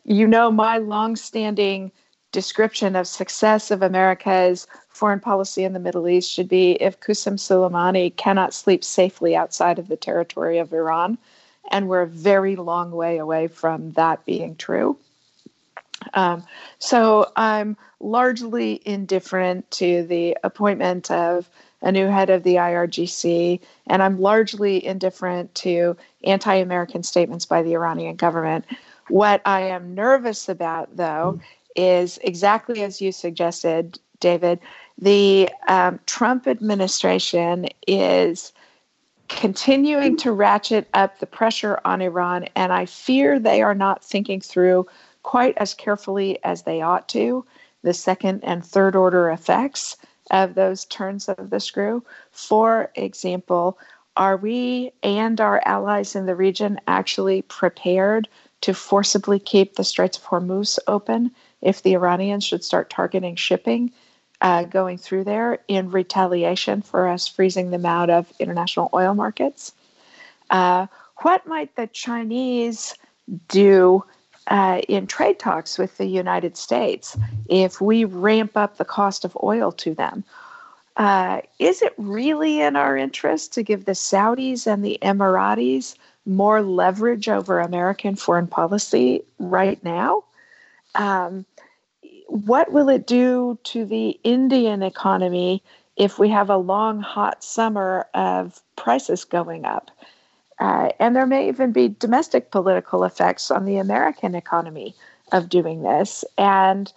you 0.03 0.27
know 0.27 0.51
my 0.51 0.77
longstanding 0.77 1.91
description 2.31 2.95
of 2.95 3.07
success 3.07 3.71
of 3.71 3.81
America's 3.81 4.67
foreign 4.87 5.19
policy 5.19 5.63
in 5.63 5.73
the 5.73 5.79
Middle 5.79 6.07
East 6.07 6.31
should 6.31 6.47
be 6.47 6.73
if 6.73 6.99
Qasem 6.99 7.37
Soleimani 7.37 8.15
cannot 8.15 8.53
sleep 8.53 8.83
safely 8.83 9.35
outside 9.35 9.79
of 9.79 9.87
the 9.87 9.97
territory 9.97 10.57
of 10.57 10.73
Iran. 10.73 11.17
And 11.71 11.87
we're 11.87 12.01
a 12.01 12.07
very 12.07 12.55
long 12.55 12.91
way 12.91 13.17
away 13.17 13.47
from 13.47 13.91
that 13.91 14.25
being 14.25 14.55
true. 14.55 14.97
Um, 16.13 16.43
so 16.79 17.31
I'm 17.35 17.77
largely 17.99 18.81
indifferent 18.85 19.69
to 19.71 20.03
the 20.03 20.37
appointment 20.43 21.11
of 21.11 21.49
a 21.81 21.91
new 21.91 22.07
head 22.07 22.29
of 22.29 22.43
the 22.43 22.55
IRGC, 22.55 23.59
and 23.87 24.03
I'm 24.03 24.19
largely 24.19 24.83
indifferent 24.85 25.53
to 25.55 25.97
anti 26.23 26.55
American 26.55 27.03
statements 27.03 27.45
by 27.45 27.63
the 27.63 27.73
Iranian 27.73 28.15
government. 28.15 28.65
What 29.09 29.41
I 29.45 29.61
am 29.61 29.95
nervous 29.95 30.47
about, 30.47 30.95
though, 30.95 31.39
is 31.75 32.19
exactly 32.23 32.83
as 32.83 33.01
you 33.01 33.11
suggested, 33.11 33.99
David. 34.19 34.59
The 34.99 35.49
um, 35.67 35.99
Trump 36.05 36.47
administration 36.47 37.67
is 37.87 38.53
continuing 39.27 40.17
to 40.17 40.31
ratchet 40.31 40.87
up 40.93 41.19
the 41.19 41.25
pressure 41.25 41.79
on 41.85 42.01
Iran, 42.01 42.47
and 42.55 42.71
I 42.71 42.85
fear 42.85 43.39
they 43.39 43.61
are 43.61 43.73
not 43.73 44.03
thinking 44.03 44.41
through 44.41 44.85
quite 45.23 45.57
as 45.57 45.73
carefully 45.73 46.39
as 46.43 46.63
they 46.63 46.81
ought 46.81 47.07
to 47.09 47.45
the 47.83 47.93
second 47.93 48.43
and 48.43 48.63
third 48.65 48.95
order 48.95 49.29
effects 49.29 49.97
of 50.29 50.55
those 50.55 50.85
turns 50.85 51.27
of 51.27 51.49
the 51.49 51.59
screw. 51.59 52.03
For 52.31 52.91
example, 52.95 53.77
are 54.17 54.37
we 54.37 54.91
and 55.03 55.39
our 55.39 55.61
allies 55.65 56.15
in 56.15 56.25
the 56.25 56.35
region 56.35 56.79
actually 56.87 57.41
prepared 57.43 58.27
to 58.61 58.73
forcibly 58.73 59.39
keep 59.39 59.75
the 59.75 59.83
Straits 59.83 60.17
of 60.17 60.23
Hormuz 60.23 60.77
open 60.87 61.31
if 61.61 61.81
the 61.81 61.93
Iranians 61.93 62.43
should 62.43 62.63
start 62.63 62.89
targeting 62.89 63.35
shipping 63.35 63.91
uh, 64.41 64.63
going 64.63 64.97
through 64.97 65.23
there 65.23 65.59
in 65.67 65.91
retaliation 65.91 66.81
for 66.81 67.07
us 67.07 67.27
freezing 67.27 67.71
them 67.71 67.85
out 67.85 68.09
of 68.09 68.31
international 68.39 68.89
oil 68.93 69.13
markets? 69.13 69.73
Uh, 70.49 70.87
what 71.17 71.45
might 71.47 71.75
the 71.75 71.87
Chinese 71.87 72.95
do 73.47 74.03
uh, 74.47 74.81
in 74.87 75.07
trade 75.07 75.39
talks 75.39 75.77
with 75.77 75.97
the 75.97 76.05
United 76.05 76.57
States 76.57 77.17
if 77.49 77.81
we 77.81 78.05
ramp 78.05 78.57
up 78.57 78.77
the 78.77 78.85
cost 78.85 79.25
of 79.25 79.37
oil 79.43 79.71
to 79.73 79.93
them? 79.93 80.23
Uh, 80.97 81.41
is 81.59 81.81
it 81.81 81.93
really 81.97 82.61
in 82.61 82.75
our 82.75 82.97
interest 82.97 83.53
to 83.53 83.63
give 83.63 83.85
the 83.85 83.93
Saudis 83.93 84.67
and 84.67 84.83
the 84.83 84.99
Emiratis 85.01 85.95
more 86.25 86.61
leverage 86.61 87.29
over 87.29 87.59
American 87.59 88.15
foreign 88.15 88.47
policy 88.47 89.23
right 89.39 89.81
now? 89.83 90.23
Um, 90.95 91.45
what 92.27 92.71
will 92.71 92.89
it 92.89 93.07
do 93.07 93.57
to 93.63 93.85
the 93.85 94.19
Indian 94.23 94.83
economy 94.83 95.63
if 95.95 96.19
we 96.19 96.29
have 96.29 96.49
a 96.49 96.57
long, 96.57 97.01
hot 97.01 97.43
summer 97.43 98.07
of 98.13 98.61
prices 98.75 99.23
going 99.23 99.65
up? 99.65 99.91
Uh, 100.61 100.89
and 100.99 101.15
there 101.15 101.25
may 101.25 101.47
even 101.47 101.71
be 101.71 101.89
domestic 101.89 102.51
political 102.51 103.03
effects 103.03 103.49
on 103.49 103.65
the 103.65 103.77
American 103.77 104.35
economy 104.35 104.95
of 105.31 105.49
doing 105.49 105.81
this. 105.81 106.23
And 106.37 106.93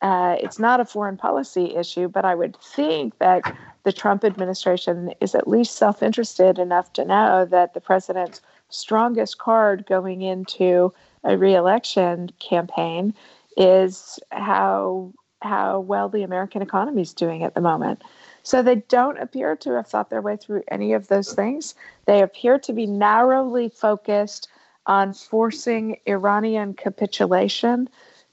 uh, 0.00 0.36
it's 0.38 0.60
not 0.60 0.78
a 0.78 0.84
foreign 0.84 1.16
policy 1.16 1.74
issue, 1.74 2.06
but 2.06 2.24
I 2.24 2.36
would 2.36 2.56
think 2.58 3.18
that 3.18 3.42
the 3.82 3.92
Trump 3.92 4.24
administration 4.24 5.12
is 5.20 5.34
at 5.34 5.48
least 5.48 5.76
self 5.76 6.00
interested 6.00 6.60
enough 6.60 6.92
to 6.92 7.04
know 7.04 7.44
that 7.46 7.74
the 7.74 7.80
president's 7.80 8.40
strongest 8.68 9.38
card 9.38 9.84
going 9.86 10.22
into 10.22 10.94
a 11.24 11.36
reelection 11.36 12.30
campaign 12.38 13.14
is 13.56 14.20
how 14.30 15.12
how 15.42 15.80
well 15.80 16.08
the 16.08 16.22
American 16.22 16.62
economy 16.62 17.02
is 17.02 17.12
doing 17.12 17.42
at 17.42 17.54
the 17.54 17.60
moment. 17.60 18.02
So 18.48 18.62
they 18.62 18.76
don't 18.76 19.18
appear 19.18 19.56
to 19.56 19.72
have 19.72 19.88
thought 19.88 20.08
their 20.08 20.22
way 20.22 20.38
through 20.38 20.62
any 20.68 20.94
of 20.94 21.08
those 21.08 21.34
things. 21.34 21.74
They 22.06 22.22
appear 22.22 22.58
to 22.60 22.72
be 22.72 22.86
narrowly 22.86 23.68
focused 23.68 24.48
on 24.86 25.12
forcing 25.12 25.98
Iranian 26.06 26.72
capitulation 26.72 27.90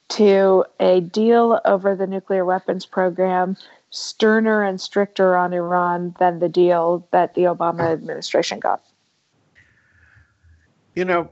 to 0.08 0.64
a 0.80 1.02
deal 1.02 1.60
over 1.66 1.98
the 1.98 2.08
nuclear 2.08 2.46
weapons 2.46 2.86
program 2.86 3.58
sterner 3.90 4.64
and 4.64 4.80
stricter 4.80 5.36
on 5.36 5.52
Iran 5.52 6.16
than 6.18 6.40
the 6.40 6.48
deal 6.48 7.06
that 7.12 7.34
the 7.34 7.42
Obama 7.42 7.92
administration 7.92 8.62
got. 8.62 8.82
You 10.94 11.04
know, 11.04 11.30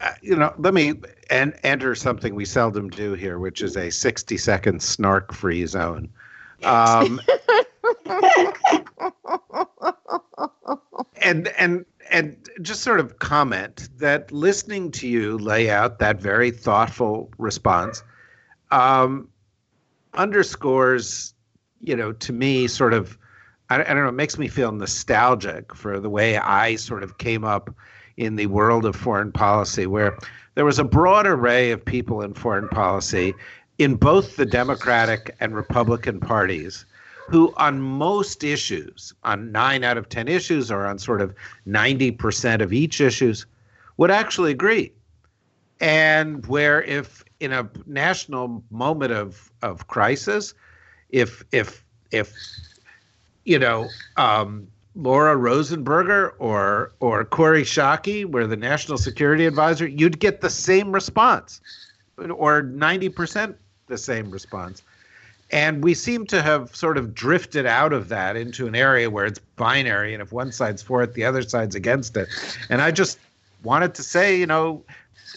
uh, 0.00 0.12
you 0.22 0.36
know, 0.36 0.54
let 0.56 0.72
me 0.72 0.94
and 1.28 1.52
enter 1.64 1.94
something 1.94 2.34
we 2.34 2.46
seldom 2.46 2.88
do 2.88 3.12
here, 3.12 3.38
which 3.38 3.60
is 3.60 3.76
a 3.76 3.90
60 3.90 4.38
second 4.38 4.82
snark 4.82 5.34
free 5.34 5.66
zone. 5.66 6.08
Um, 6.62 7.20
and 11.22 11.48
and 11.58 11.84
and 12.10 12.36
just 12.62 12.82
sort 12.82 13.00
of 13.00 13.18
comment 13.18 13.88
that 13.98 14.30
listening 14.32 14.90
to 14.92 15.08
you 15.08 15.38
lay 15.38 15.70
out 15.70 15.98
that 16.00 16.20
very 16.20 16.50
thoughtful 16.50 17.30
response 17.38 18.02
um, 18.70 19.28
underscores, 20.14 21.34
you 21.80 21.96
know, 21.96 22.12
to 22.12 22.32
me, 22.32 22.66
sort 22.66 22.94
of, 22.94 23.18
I, 23.68 23.80
I 23.80 23.84
don't 23.84 24.02
know, 24.02 24.08
it 24.08 24.12
makes 24.12 24.38
me 24.38 24.48
feel 24.48 24.72
nostalgic 24.72 25.74
for 25.74 26.00
the 26.00 26.10
way 26.10 26.36
I 26.36 26.76
sort 26.76 27.02
of 27.02 27.18
came 27.18 27.44
up 27.44 27.74
in 28.16 28.36
the 28.36 28.46
world 28.46 28.84
of 28.84 28.96
foreign 28.96 29.32
policy, 29.32 29.86
where 29.86 30.16
there 30.54 30.64
was 30.64 30.78
a 30.78 30.84
broad 30.84 31.26
array 31.26 31.70
of 31.70 31.84
people 31.84 32.22
in 32.22 32.34
foreign 32.34 32.68
policy 32.68 33.34
in 33.80 33.94
both 33.94 34.36
the 34.36 34.44
Democratic 34.44 35.34
and 35.40 35.56
Republican 35.56 36.20
parties 36.20 36.84
who, 37.30 37.54
on 37.56 37.80
most 37.80 38.44
issues, 38.44 39.14
on 39.24 39.50
nine 39.50 39.84
out 39.84 39.96
of 39.96 40.06
10 40.10 40.28
issues, 40.28 40.70
or 40.70 40.84
on 40.84 40.98
sort 40.98 41.22
of 41.22 41.34
90% 41.66 42.60
of 42.60 42.74
each 42.74 43.00
issues, 43.00 43.46
would 43.96 44.10
actually 44.10 44.50
agree. 44.50 44.92
And 45.80 46.44
where, 46.46 46.82
if 46.82 47.24
in 47.40 47.54
a 47.54 47.70
national 47.86 48.62
moment 48.70 49.12
of, 49.12 49.50
of 49.62 49.86
crisis, 49.86 50.52
if, 51.08 51.42
if, 51.50 51.82
if, 52.10 52.34
you 53.46 53.58
know, 53.58 53.88
um, 54.18 54.66
Laura 54.94 55.36
Rosenberger 55.36 56.32
or 56.38 56.92
or 57.00 57.24
Kori 57.24 57.62
Schake 57.62 58.30
were 58.30 58.46
the 58.46 58.56
national 58.56 58.98
security 58.98 59.46
advisor, 59.46 59.86
you'd 59.86 60.18
get 60.18 60.42
the 60.42 60.50
same 60.50 60.92
response, 60.92 61.60
or 62.18 62.62
ninety 62.62 63.08
percent 63.08 63.56
the 63.90 63.98
same 63.98 64.30
response. 64.30 64.82
And 65.52 65.82
we 65.84 65.94
seem 65.94 66.26
to 66.26 66.40
have 66.40 66.74
sort 66.74 66.96
of 66.96 67.12
drifted 67.12 67.66
out 67.66 67.92
of 67.92 68.08
that 68.08 68.36
into 68.36 68.66
an 68.66 68.74
area 68.74 69.10
where 69.10 69.26
it's 69.26 69.40
binary, 69.56 70.14
and 70.14 70.22
if 70.22 70.32
one 70.32 70.52
side's 70.52 70.80
for 70.80 71.02
it, 71.02 71.14
the 71.14 71.24
other 71.24 71.42
side's 71.42 71.74
against 71.74 72.16
it. 72.16 72.28
And 72.70 72.80
I 72.80 72.92
just 72.92 73.18
wanted 73.62 73.94
to 73.96 74.02
say, 74.02 74.38
you 74.38 74.46
know, 74.46 74.82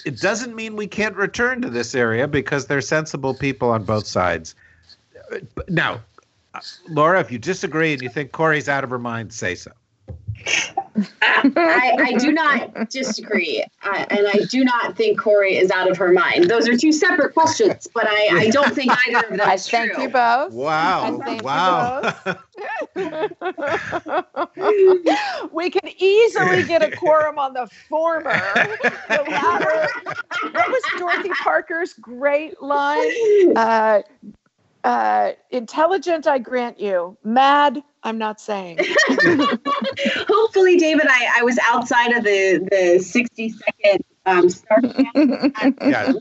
it 0.05 0.19
doesn't 0.19 0.55
mean 0.55 0.75
we 0.75 0.87
can't 0.87 1.15
return 1.15 1.61
to 1.61 1.69
this 1.69 1.95
area 1.95 2.27
because 2.27 2.67
there's 2.67 2.87
sensible 2.87 3.33
people 3.33 3.69
on 3.69 3.83
both 3.83 4.05
sides. 4.05 4.55
Now, 5.67 6.01
Laura, 6.89 7.19
if 7.19 7.31
you 7.31 7.39
disagree 7.39 7.93
and 7.93 8.01
you 8.01 8.09
think 8.09 8.31
Kori's 8.31 8.69
out 8.69 8.83
of 8.83 8.89
her 8.91 8.99
mind, 8.99 9.33
say 9.33 9.55
so. 9.55 9.71
I, 11.21 11.95
I, 11.97 12.13
do 12.17 12.31
not 12.31 12.89
disagree, 12.89 13.65
uh, 13.83 14.05
and 14.09 14.27
I 14.27 14.45
do 14.49 14.63
not 14.63 14.95
think 14.95 15.19
Kori 15.19 15.57
is 15.57 15.71
out 15.71 15.89
of 15.89 15.97
her 15.97 16.11
mind. 16.11 16.49
Those 16.49 16.69
are 16.69 16.77
two 16.77 16.91
separate 16.91 17.33
questions, 17.33 17.87
but 17.93 18.05
I, 18.07 18.29
I 18.33 18.49
don't 18.49 18.75
think 18.75 18.91
either 19.07 19.27
of 19.27 19.37
them. 19.37 19.41
I 19.41 19.57
thank 19.57 19.97
you 19.97 20.09
both. 20.09 20.53
Wow! 20.53 21.19
wow! 21.41 22.13
we 25.51 25.69
can 25.69 25.89
easily 25.97 26.63
get 26.63 26.81
a 26.83 26.95
quorum 26.95 27.39
on 27.39 27.53
the 27.53 27.67
former. 27.89 28.39
The 29.09 29.25
latter. 29.29 29.89
What 30.51 30.69
was 30.69 30.83
Dorothy 30.99 31.31
Parker's 31.41 31.93
great 31.93 32.61
line? 32.61 33.55
Uh, 33.55 34.01
uh, 34.83 35.31
intelligent, 35.49 36.27
I 36.27 36.39
grant 36.39 36.79
you. 36.79 37.17
Mad, 37.23 37.83
I'm 38.03 38.17
not 38.17 38.41
saying. 38.41 38.79
Hopefully, 40.27 40.77
David, 40.77 41.07
I, 41.07 41.39
I 41.39 41.43
was 41.43 41.57
outside 41.67 42.11
of 42.11 42.23
the, 42.23 42.67
the 42.69 42.99
60 42.99 43.49
second 43.49 44.03
um, 44.25 44.49
start. 44.49 44.83
yeah. 45.81 46.13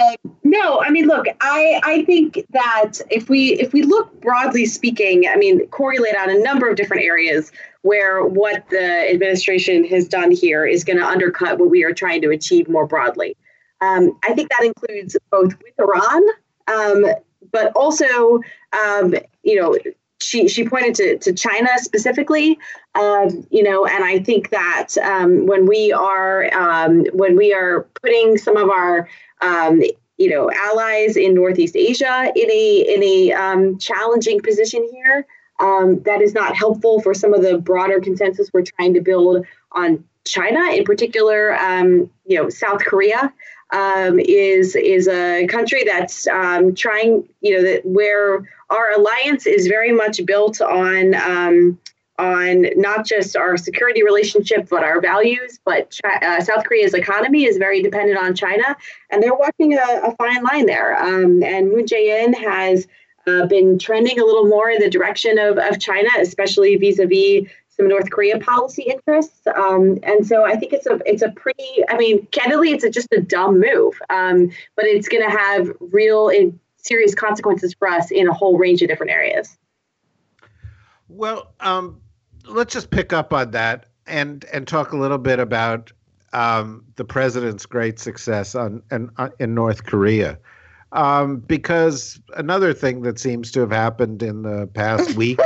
Uh, 0.00 0.16
no, 0.44 0.80
I 0.80 0.88
mean, 0.90 1.06
look, 1.06 1.26
I, 1.42 1.80
I 1.84 2.04
think 2.04 2.46
that 2.50 2.94
if 3.10 3.28
we 3.28 3.52
if 3.60 3.74
we 3.74 3.82
look 3.82 4.18
broadly 4.22 4.64
speaking, 4.64 5.28
I 5.28 5.36
mean, 5.36 5.66
Kori 5.68 5.98
laid 5.98 6.14
out 6.14 6.30
a 6.30 6.42
number 6.42 6.70
of 6.70 6.76
different 6.76 7.02
areas 7.02 7.52
where 7.82 8.24
what 8.24 8.68
the 8.70 9.10
administration 9.10 9.84
has 9.84 10.08
done 10.08 10.30
here 10.30 10.64
is 10.64 10.84
going 10.84 10.98
to 10.98 11.04
undercut 11.04 11.58
what 11.58 11.68
we 11.68 11.84
are 11.84 11.92
trying 11.92 12.22
to 12.22 12.30
achieve 12.30 12.66
more 12.66 12.86
broadly. 12.86 13.36
Um, 13.82 14.18
I 14.22 14.34
think 14.34 14.48
that 14.50 14.64
includes 14.64 15.16
both 15.30 15.54
with 15.58 15.78
Iran, 15.78 16.22
um, 16.68 17.04
but 17.52 17.72
also, 17.74 18.40
um, 18.72 19.14
you 19.42 19.60
know, 19.60 19.76
she 20.20 20.48
she 20.48 20.68
pointed 20.68 20.94
to, 20.96 21.18
to 21.18 21.32
China 21.32 21.68
specifically, 21.76 22.58
um, 22.94 23.46
you 23.50 23.62
know, 23.62 23.86
and 23.86 24.04
I 24.04 24.18
think 24.18 24.50
that 24.50 24.88
um, 25.02 25.46
when 25.46 25.66
we 25.66 25.92
are 25.92 26.52
um, 26.54 27.06
when 27.12 27.36
we 27.36 27.52
are 27.54 27.86
putting 28.00 28.36
some 28.36 28.56
of 28.56 28.68
our 28.70 29.08
um, 29.40 29.82
you 30.18 30.28
know 30.28 30.50
allies 30.54 31.16
in 31.16 31.34
Northeast 31.34 31.74
Asia 31.76 32.30
in 32.36 32.50
a 32.50 32.94
in 32.94 33.02
a 33.02 33.32
um, 33.32 33.78
challenging 33.78 34.40
position 34.40 34.86
here, 34.92 35.26
um, 35.58 36.00
that 36.02 36.20
is 36.20 36.34
not 36.34 36.54
helpful 36.54 37.00
for 37.00 37.14
some 37.14 37.32
of 37.32 37.42
the 37.42 37.58
broader 37.58 38.00
consensus 38.00 38.50
we're 38.52 38.64
trying 38.76 38.94
to 38.94 39.00
build 39.00 39.44
on 39.72 40.04
China, 40.26 40.60
in 40.72 40.84
particular, 40.84 41.56
you 42.26 42.36
know, 42.36 42.50
South 42.50 42.84
Korea. 42.84 43.32
Um, 43.72 44.18
is 44.18 44.76
is 44.76 45.08
a 45.08 45.46
country 45.46 45.84
that's 45.84 46.26
um, 46.26 46.74
trying, 46.74 47.28
you 47.40 47.56
know, 47.56 47.62
that 47.62 47.84
where 47.84 48.48
our 48.70 48.92
alliance 48.92 49.46
is 49.46 49.66
very 49.66 49.92
much 49.92 50.24
built 50.26 50.60
on 50.60 51.14
um, 51.14 51.78
on 52.18 52.66
not 52.76 53.06
just 53.06 53.36
our 53.36 53.56
security 53.56 54.02
relationship, 54.02 54.68
but 54.68 54.82
our 54.82 55.00
values. 55.00 55.58
But 55.64 55.98
uh, 56.04 56.40
South 56.42 56.64
Korea's 56.64 56.94
economy 56.94 57.44
is 57.44 57.56
very 57.56 57.82
dependent 57.82 58.18
on 58.18 58.34
China, 58.34 58.76
and 59.10 59.22
they're 59.22 59.34
walking 59.34 59.74
a, 59.74 60.00
a 60.04 60.14
fine 60.16 60.42
line 60.42 60.66
there. 60.66 61.00
Um, 61.02 61.42
and 61.42 61.70
Moon 61.70 61.86
Jae-in 61.86 62.34
has 62.34 62.86
uh, 63.26 63.46
been 63.46 63.78
trending 63.78 64.18
a 64.20 64.24
little 64.24 64.46
more 64.46 64.70
in 64.70 64.80
the 64.80 64.90
direction 64.90 65.38
of, 65.38 65.58
of 65.58 65.78
China, 65.78 66.08
especially 66.18 66.76
vis-a-vis 66.76 67.48
some 67.80 67.88
North 67.88 68.10
Korea 68.10 68.38
policy 68.38 68.82
interests. 68.82 69.46
Um, 69.46 69.98
and 70.02 70.26
so 70.26 70.44
I 70.44 70.56
think 70.56 70.72
it's 70.72 70.86
a 70.86 71.00
it's 71.06 71.22
a 71.22 71.30
pretty. 71.30 71.82
I 71.88 71.96
mean, 71.96 72.26
candidly, 72.26 72.72
it's 72.72 72.84
a, 72.84 72.90
just 72.90 73.08
a 73.12 73.20
dumb 73.20 73.58
move, 73.58 73.98
um, 74.10 74.50
but 74.76 74.84
it's 74.84 75.08
going 75.08 75.24
to 75.24 75.30
have 75.30 75.70
real 75.80 76.28
and 76.28 76.58
serious 76.76 77.14
consequences 77.14 77.74
for 77.78 77.88
us 77.88 78.10
in 78.10 78.28
a 78.28 78.32
whole 78.32 78.58
range 78.58 78.82
of 78.82 78.88
different 78.88 79.12
areas. 79.12 79.56
Well, 81.08 81.52
um, 81.60 82.00
let's 82.46 82.72
just 82.72 82.90
pick 82.90 83.12
up 83.12 83.32
on 83.32 83.52
that 83.52 83.86
and 84.06 84.44
and 84.52 84.68
talk 84.68 84.92
a 84.92 84.96
little 84.96 85.18
bit 85.18 85.40
about 85.40 85.90
um, 86.32 86.84
the 86.96 87.04
president's 87.04 87.66
great 87.66 87.98
success 87.98 88.54
on, 88.54 88.82
in, 88.92 89.10
uh, 89.16 89.30
in 89.40 89.54
North 89.54 89.84
Korea. 89.84 90.38
Um, 90.92 91.36
because 91.38 92.20
another 92.36 92.74
thing 92.74 93.02
that 93.02 93.18
seems 93.18 93.52
to 93.52 93.60
have 93.60 93.70
happened 93.70 94.22
in 94.22 94.42
the 94.42 94.66
past 94.74 95.14
week 95.16 95.38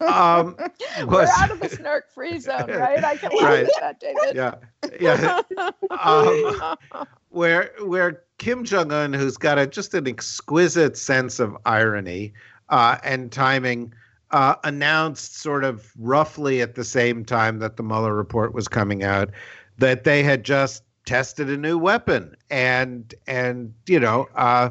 um, 0.00 0.56
was, 1.04 1.06
we're 1.06 1.26
out 1.38 1.50
of 1.50 1.60
the 1.60 1.70
snark 1.70 2.10
free 2.10 2.38
zone, 2.38 2.70
right? 2.70 3.02
I 3.02 3.16
can 3.16 3.30
right. 3.42 3.64
at 3.64 3.70
that, 3.80 4.00
David. 4.00 4.36
Yeah, 4.36 4.54
yeah. 5.00 5.40
um, 5.98 7.06
where 7.30 7.72
where 7.82 8.22
Kim 8.36 8.64
Jong 8.64 8.92
Un, 8.92 9.14
who's 9.14 9.38
got 9.38 9.58
a 9.58 9.66
just 9.66 9.94
an 9.94 10.06
exquisite 10.06 10.98
sense 10.98 11.40
of 11.40 11.56
irony 11.64 12.34
uh, 12.68 12.98
and 13.02 13.32
timing, 13.32 13.94
uh, 14.32 14.56
announced 14.64 15.38
sort 15.38 15.64
of 15.64 15.92
roughly 15.98 16.60
at 16.60 16.74
the 16.74 16.84
same 16.84 17.24
time 17.24 17.58
that 17.60 17.78
the 17.78 17.82
Mueller 17.82 18.14
report 18.14 18.52
was 18.52 18.68
coming 18.68 19.02
out 19.02 19.30
that 19.78 20.04
they 20.04 20.22
had 20.22 20.44
just 20.44 20.82
tested 21.08 21.48
a 21.48 21.56
new 21.56 21.78
weapon 21.78 22.36
and 22.50 23.14
and 23.26 23.72
you 23.86 23.98
know 23.98 24.28
uh, 24.34 24.68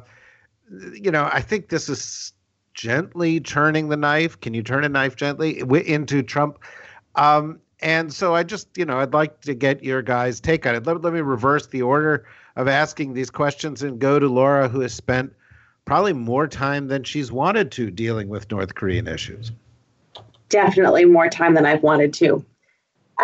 you 0.93 1.09
know 1.09 1.27
I 1.33 1.41
think 1.41 1.69
this 1.69 1.89
is 1.89 2.31
gently 2.75 3.39
turning 3.39 3.89
the 3.89 3.97
knife. 3.97 4.39
Can 4.39 4.53
you 4.53 4.61
turn 4.61 4.83
a 4.83 4.89
knife 4.89 5.15
gently 5.15 5.59
into 5.59 6.21
Trump? 6.21 6.59
Um, 7.15 7.59
and 7.79 8.13
so 8.13 8.35
I 8.35 8.43
just, 8.43 8.69
you 8.77 8.85
know, 8.85 8.99
I'd 8.99 9.13
like 9.13 9.41
to 9.41 9.55
get 9.55 9.83
your 9.83 10.03
guys' 10.03 10.39
take 10.39 10.65
on 10.67 10.75
it. 10.75 10.85
Let, 10.85 11.01
let 11.01 11.13
me 11.13 11.21
reverse 11.21 11.67
the 11.67 11.81
order 11.81 12.25
of 12.55 12.67
asking 12.67 13.13
these 13.13 13.31
questions 13.31 13.81
and 13.81 13.99
go 13.99 14.19
to 14.19 14.27
Laura, 14.27 14.67
who 14.67 14.81
has 14.81 14.93
spent 14.93 15.33
probably 15.85 16.13
more 16.13 16.47
time 16.47 16.87
than 16.87 17.03
she's 17.03 17.31
wanted 17.31 17.71
to 17.71 17.89
dealing 17.89 18.29
with 18.29 18.49
North 18.51 18.75
Korean 18.75 19.07
issues. 19.07 19.51
Definitely 20.49 21.05
more 21.05 21.29
time 21.29 21.55
than 21.55 21.65
I've 21.65 21.83
wanted 21.83 22.13
to. 22.15 22.45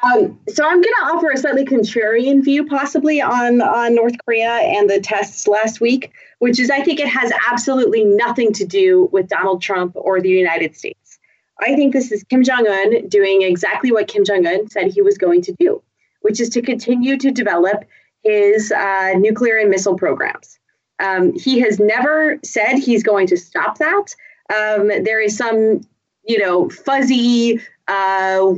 Um, 0.02 0.40
so 0.50 0.66
I'm 0.66 0.82
going 0.82 0.84
to 0.84 1.04
offer 1.04 1.30
a 1.30 1.38
slightly 1.38 1.66
contrarian 1.66 2.44
view, 2.44 2.66
possibly 2.66 3.22
on 3.22 3.62
on 3.62 3.94
North 3.94 4.16
Korea 4.26 4.50
and 4.50 4.90
the 4.90 5.00
tests 5.00 5.48
last 5.48 5.80
week, 5.80 6.12
which 6.40 6.60
is 6.60 6.72
I 6.72 6.82
think 6.82 7.00
it 7.00 7.08
has 7.08 7.32
absolutely 7.48 8.04
nothing 8.04 8.54
to 8.54 8.66
do 8.66 9.08
with 9.12 9.28
Donald 9.28 9.62
Trump 9.62 9.96
or 9.96 10.20
the 10.20 10.30
United 10.30 10.76
States. 10.76 11.20
I 11.60 11.76
think 11.76 11.94
this 11.94 12.12
is 12.12 12.24
Kim 12.24 12.44
Jong 12.44 12.68
Un 12.68 13.08
doing 13.08 13.44
exactly 13.44 13.92
what 13.92 14.08
Kim 14.08 14.26
Jong 14.26 14.46
Un 14.48 14.68
said 14.68 14.92
he 14.92 15.02
was 15.02 15.18
going 15.18 15.42
to 15.44 15.54
do, 15.60 15.82
which 16.22 16.40
is 16.40 16.50
to 16.50 16.62
continue 16.62 17.16
to 17.18 17.30
develop 17.30 17.86
his 18.24 18.72
uh, 18.72 19.14
nuclear 19.18 19.58
and 19.58 19.70
missile 19.70 19.96
programs. 19.96 20.58
Um, 21.00 21.34
he 21.34 21.60
has 21.60 21.80
never 21.80 22.40
said 22.44 22.78
he's 22.78 23.04
going 23.04 23.28
to 23.28 23.38
stop 23.38 23.78
that. 23.78 24.16
Um, 24.54 24.88
there 25.04 25.22
is 25.22 25.38
some, 25.38 25.82
you 26.26 26.40
know, 26.40 26.70
fuzzy, 26.70 27.60
uh, 27.88 28.54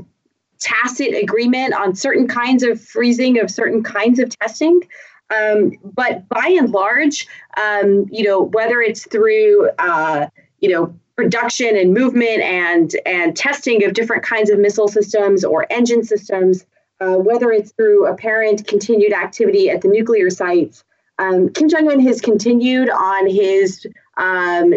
tacit 0.59 1.13
agreement 1.13 1.73
on 1.73 1.95
certain 1.95 2.27
kinds 2.27 2.63
of 2.63 2.81
freezing 2.81 3.39
of 3.39 3.49
certain 3.49 3.83
kinds 3.83 4.19
of 4.19 4.29
testing. 4.39 4.81
Um, 5.35 5.71
but 5.83 6.27
by 6.29 6.55
and 6.57 6.69
large, 6.71 7.27
um, 7.57 8.05
you 8.11 8.23
know, 8.23 8.41
whether 8.41 8.81
it's 8.81 9.07
through, 9.07 9.69
uh, 9.79 10.27
you 10.59 10.69
know, 10.69 10.93
production 11.15 11.77
and 11.77 11.93
movement 11.93 12.41
and 12.41 12.95
and 13.05 13.35
testing 13.35 13.83
of 13.85 13.93
different 13.93 14.23
kinds 14.23 14.49
of 14.49 14.59
missile 14.59 14.87
systems 14.87 15.43
or 15.43 15.65
engine 15.69 16.03
systems, 16.03 16.65
uh, 16.99 17.15
whether 17.15 17.51
it's 17.51 17.71
through 17.71 18.05
apparent 18.05 18.67
continued 18.67 19.13
activity 19.13 19.69
at 19.69 19.81
the 19.81 19.87
nuclear 19.87 20.29
sites, 20.29 20.83
um, 21.17 21.49
Kim 21.49 21.69
Jong 21.69 21.89
un 21.89 21.99
has 22.01 22.21
continued 22.21 22.89
on 22.89 23.27
his 23.27 23.87
um, 24.17 24.73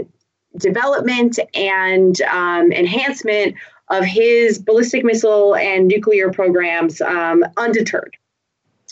development 0.56 1.38
and 1.54 2.20
um, 2.22 2.72
enhancement 2.72 3.54
of 3.90 4.04
his 4.04 4.58
ballistic 4.58 5.04
missile 5.04 5.56
and 5.56 5.88
nuclear 5.88 6.30
programs 6.30 7.00
um, 7.00 7.44
undeterred. 7.56 8.16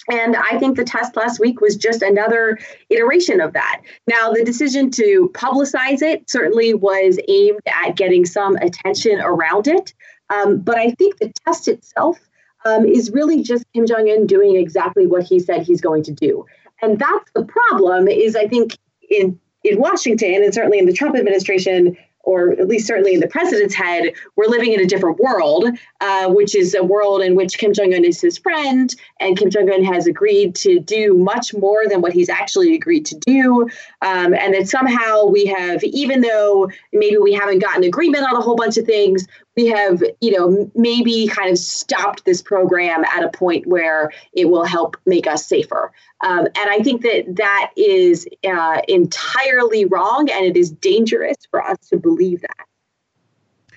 And 0.08 0.36
I 0.36 0.58
think 0.58 0.76
the 0.76 0.84
test 0.84 1.16
last 1.16 1.40
week 1.40 1.60
was 1.60 1.76
just 1.76 2.02
another 2.02 2.58
iteration 2.90 3.40
of 3.40 3.52
that. 3.54 3.82
Now, 4.06 4.32
the 4.32 4.44
decision 4.44 4.90
to 4.92 5.30
publicize 5.34 6.00
it 6.00 6.30
certainly 6.30 6.74
was 6.74 7.18
aimed 7.28 7.60
at 7.66 7.96
getting 7.96 8.24
some 8.24 8.56
attention 8.56 9.20
around 9.20 9.66
it. 9.66 9.94
Um, 10.30 10.58
but 10.58 10.78
I 10.78 10.90
think 10.92 11.18
the 11.18 11.32
test 11.44 11.66
itself 11.66 12.18
um, 12.64 12.84
is 12.84 13.10
really 13.10 13.42
just 13.42 13.64
Kim 13.74 13.86
Jong 13.86 14.08
Un 14.08 14.26
doing 14.26 14.56
exactly 14.56 15.06
what 15.06 15.22
he 15.22 15.40
said 15.40 15.62
he's 15.62 15.80
going 15.80 16.02
to 16.04 16.12
do. 16.12 16.46
And 16.82 16.98
that's 16.98 17.30
the 17.34 17.44
problem 17.44 18.08
is 18.08 18.36
I 18.36 18.46
think 18.46 18.76
in 19.08 19.38
in 19.64 19.80
Washington 19.80 20.44
and 20.44 20.54
certainly 20.54 20.78
in 20.78 20.86
the 20.86 20.92
Trump 20.92 21.16
administration, 21.16 21.96
or 22.26 22.50
at 22.50 22.68
least 22.68 22.86
certainly 22.86 23.14
in 23.14 23.20
the 23.20 23.28
president's 23.28 23.74
head, 23.74 24.12
we're 24.34 24.48
living 24.48 24.72
in 24.72 24.80
a 24.80 24.84
different 24.84 25.18
world, 25.18 25.66
uh, 26.00 26.28
which 26.28 26.54
is 26.54 26.74
a 26.74 26.82
world 26.84 27.22
in 27.22 27.36
which 27.36 27.56
Kim 27.56 27.72
Jong 27.72 27.94
un 27.94 28.04
is 28.04 28.20
his 28.20 28.36
friend, 28.36 28.94
and 29.20 29.38
Kim 29.38 29.48
Jong 29.48 29.70
un 29.70 29.84
has 29.84 30.06
agreed 30.06 30.54
to 30.56 30.80
do 30.80 31.14
much 31.14 31.54
more 31.54 31.88
than 31.88 32.00
what 32.00 32.12
he's 32.12 32.28
actually 32.28 32.74
agreed 32.74 33.06
to 33.06 33.16
do. 33.16 33.62
Um, 34.02 34.34
and 34.34 34.52
that 34.54 34.68
somehow 34.68 35.24
we 35.24 35.46
have, 35.46 35.82
even 35.84 36.20
though 36.20 36.68
maybe 36.92 37.16
we 37.16 37.32
haven't 37.32 37.60
gotten 37.60 37.84
agreement 37.84 38.24
on 38.24 38.36
a 38.36 38.40
whole 38.40 38.56
bunch 38.56 38.76
of 38.76 38.84
things, 38.84 39.26
we 39.56 39.66
have, 39.66 40.02
you 40.20 40.32
know, 40.32 40.70
maybe 40.74 41.26
kind 41.28 41.50
of 41.50 41.58
stopped 41.58 42.26
this 42.26 42.42
program 42.42 43.04
at 43.06 43.24
a 43.24 43.30
point 43.30 43.66
where 43.66 44.12
it 44.34 44.50
will 44.50 44.64
help 44.64 44.98
make 45.06 45.26
us 45.26 45.46
safer. 45.46 45.92
Um, 46.24 46.40
and 46.40 46.70
I 46.70 46.80
think 46.80 47.02
that 47.02 47.36
that 47.36 47.70
is 47.76 48.28
uh, 48.46 48.82
entirely 48.86 49.86
wrong, 49.86 50.28
and 50.30 50.44
it 50.44 50.56
is 50.56 50.70
dangerous 50.70 51.38
for 51.50 51.62
us 51.62 51.78
to 51.88 51.96
believe 51.96 52.42
that. 52.42 52.66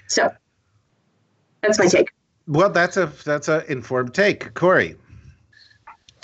So 0.07 0.33
that's 1.61 1.79
my 1.79 1.87
take. 1.87 2.11
Well, 2.47 2.69
that's 2.69 2.97
a 2.97 3.11
that's 3.23 3.47
an 3.47 3.63
informed 3.69 4.13
take, 4.13 4.53
Kori. 4.55 4.95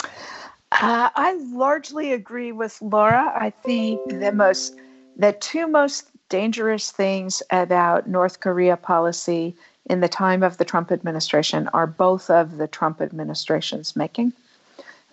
Uh, 0.01 1.09
I 1.15 1.39
largely 1.53 2.11
agree 2.11 2.51
with 2.51 2.81
Laura. 2.81 3.31
I 3.33 3.51
think 3.51 4.01
the 4.09 4.31
most 4.33 4.75
the 5.15 5.31
two 5.33 5.67
most 5.67 6.09
dangerous 6.29 6.91
things 6.91 7.43
about 7.51 8.07
North 8.07 8.39
Korea 8.39 8.77
policy 8.77 9.55
in 9.89 9.99
the 9.99 10.09
time 10.09 10.43
of 10.43 10.57
the 10.57 10.65
Trump 10.65 10.91
administration 10.91 11.67
are 11.73 11.87
both 11.87 12.29
of 12.29 12.57
the 12.57 12.67
Trump 12.67 13.01
administration's 13.01 13.95
making. 13.95 14.33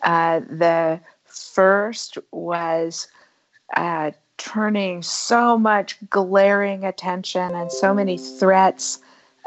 Uh, 0.03 0.41
the 0.41 1.01
first 1.27 2.19
was 2.33 3.09
uh, 3.77 4.11
turning 4.39 5.03
so 5.03 5.59
much 5.59 5.97
glaring 6.09 6.85
attention 6.85 7.55
and 7.55 7.71
so 7.71 7.95
many 7.95 8.19
threats 8.19 8.99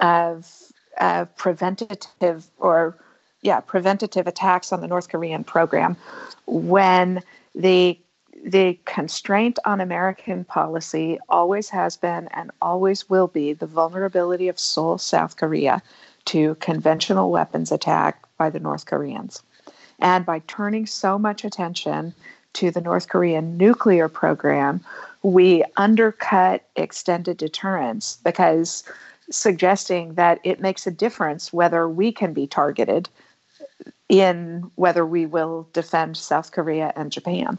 of, 0.01 0.71
of 0.99 1.35
preventative 1.35 2.47
or 2.57 2.97
yeah 3.41 3.59
preventative 3.59 4.25
attacks 4.25 4.71
on 4.71 4.81
the 4.81 4.87
North 4.87 5.09
Korean 5.09 5.43
program 5.43 5.95
when 6.47 7.21
the 7.53 7.97
the 8.45 8.77
constraint 8.85 9.57
on 9.65 9.81
American 9.81 10.43
policy 10.43 11.17
always 11.29 11.67
has 11.69 11.97
been 11.97 12.27
and 12.27 12.51
always 12.61 13.09
will 13.09 13.27
be 13.27 13.53
the 13.53 13.65
vulnerability 13.65 14.47
of 14.47 14.59
Seoul, 14.59 14.99
South 14.99 15.35
Korea 15.35 15.81
to 16.25 16.53
conventional 16.55 17.31
weapons 17.31 17.71
attack 17.71 18.23
by 18.37 18.51
the 18.51 18.59
North 18.59 18.85
Koreans. 18.85 19.41
And 19.97 20.27
by 20.27 20.39
turning 20.47 20.85
so 20.85 21.17
much 21.17 21.43
attention 21.43 22.13
to 22.53 22.69
the 22.69 22.81
North 22.81 23.09
Korean 23.09 23.57
nuclear 23.57 24.07
program, 24.07 24.79
we 25.23 25.63
undercut 25.77 26.65
extended 26.75 27.37
deterrence 27.37 28.19
because 28.23 28.83
suggesting 29.31 30.13
that 30.13 30.39
it 30.43 30.61
makes 30.61 30.85
a 30.85 30.91
difference 30.91 31.51
whether 31.51 31.89
we 31.89 32.11
can 32.11 32.31
be 32.31 32.45
targeted 32.45 33.09
in 34.07 34.69
whether 34.75 35.03
we 35.03 35.25
will 35.25 35.67
defend 35.73 36.15
South 36.15 36.51
Korea 36.51 36.93
and 36.95 37.11
Japan. 37.11 37.57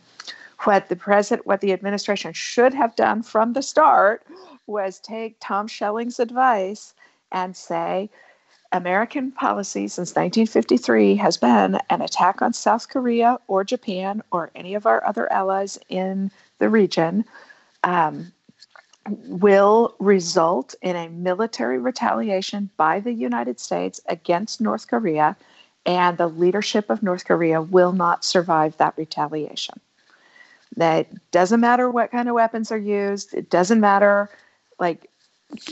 What 0.65 0.89
the 0.89 0.97
president, 0.97 1.47
what 1.47 1.61
the 1.61 1.73
administration 1.73 2.33
should 2.33 2.75
have 2.75 2.97
done 2.97 3.23
from 3.23 3.53
the 3.53 3.63
start 3.63 4.25
was 4.67 4.99
take 4.99 5.37
Tom 5.41 5.69
Schelling's 5.69 6.19
advice 6.19 6.95
and 7.31 7.57
say, 7.57 8.11
American 8.73 9.31
policy 9.33 9.89
since 9.89 10.11
1953 10.11 11.17
has 11.17 11.37
been 11.37 11.79
an 11.89 12.03
attack 12.03 12.43
on 12.43 12.53
South 12.53 12.89
Korea 12.89 13.39
or 13.47 13.65
Japan 13.65 14.23
or 14.33 14.51
any 14.55 14.75
of 14.75 14.87
our 14.87 15.05
other 15.07 15.33
allies 15.33 15.79
in 15.89 16.31
the 16.59 16.69
region 16.69 17.25
um, 17.85 18.33
will 19.09 19.95
result 19.99 20.75
in 20.83 20.97
a 20.97 21.09
military 21.09 21.79
retaliation 21.79 22.71
by 22.77 23.01
the 23.01 23.13
United 23.13 23.61
States 23.61 24.01
against 24.07 24.61
North 24.61 24.89
Korea, 24.89 25.37
and 25.85 26.19
the 26.19 26.27
leadership 26.27 26.91
of 26.91 27.03
North 27.03 27.25
Korea 27.25 27.63
will 27.63 27.93
not 27.93 28.25
survive 28.25 28.77
that 28.79 28.95
retaliation. 28.97 29.81
That 30.77 31.09
doesn't 31.31 31.61
matter 31.61 31.91
what 31.91 32.11
kind 32.11 32.29
of 32.29 32.35
weapons 32.35 32.71
are 32.71 32.79
used, 32.79 33.35
it 33.35 33.51
doesn't 33.51 33.81
matter, 33.81 34.29
like, 34.79 35.09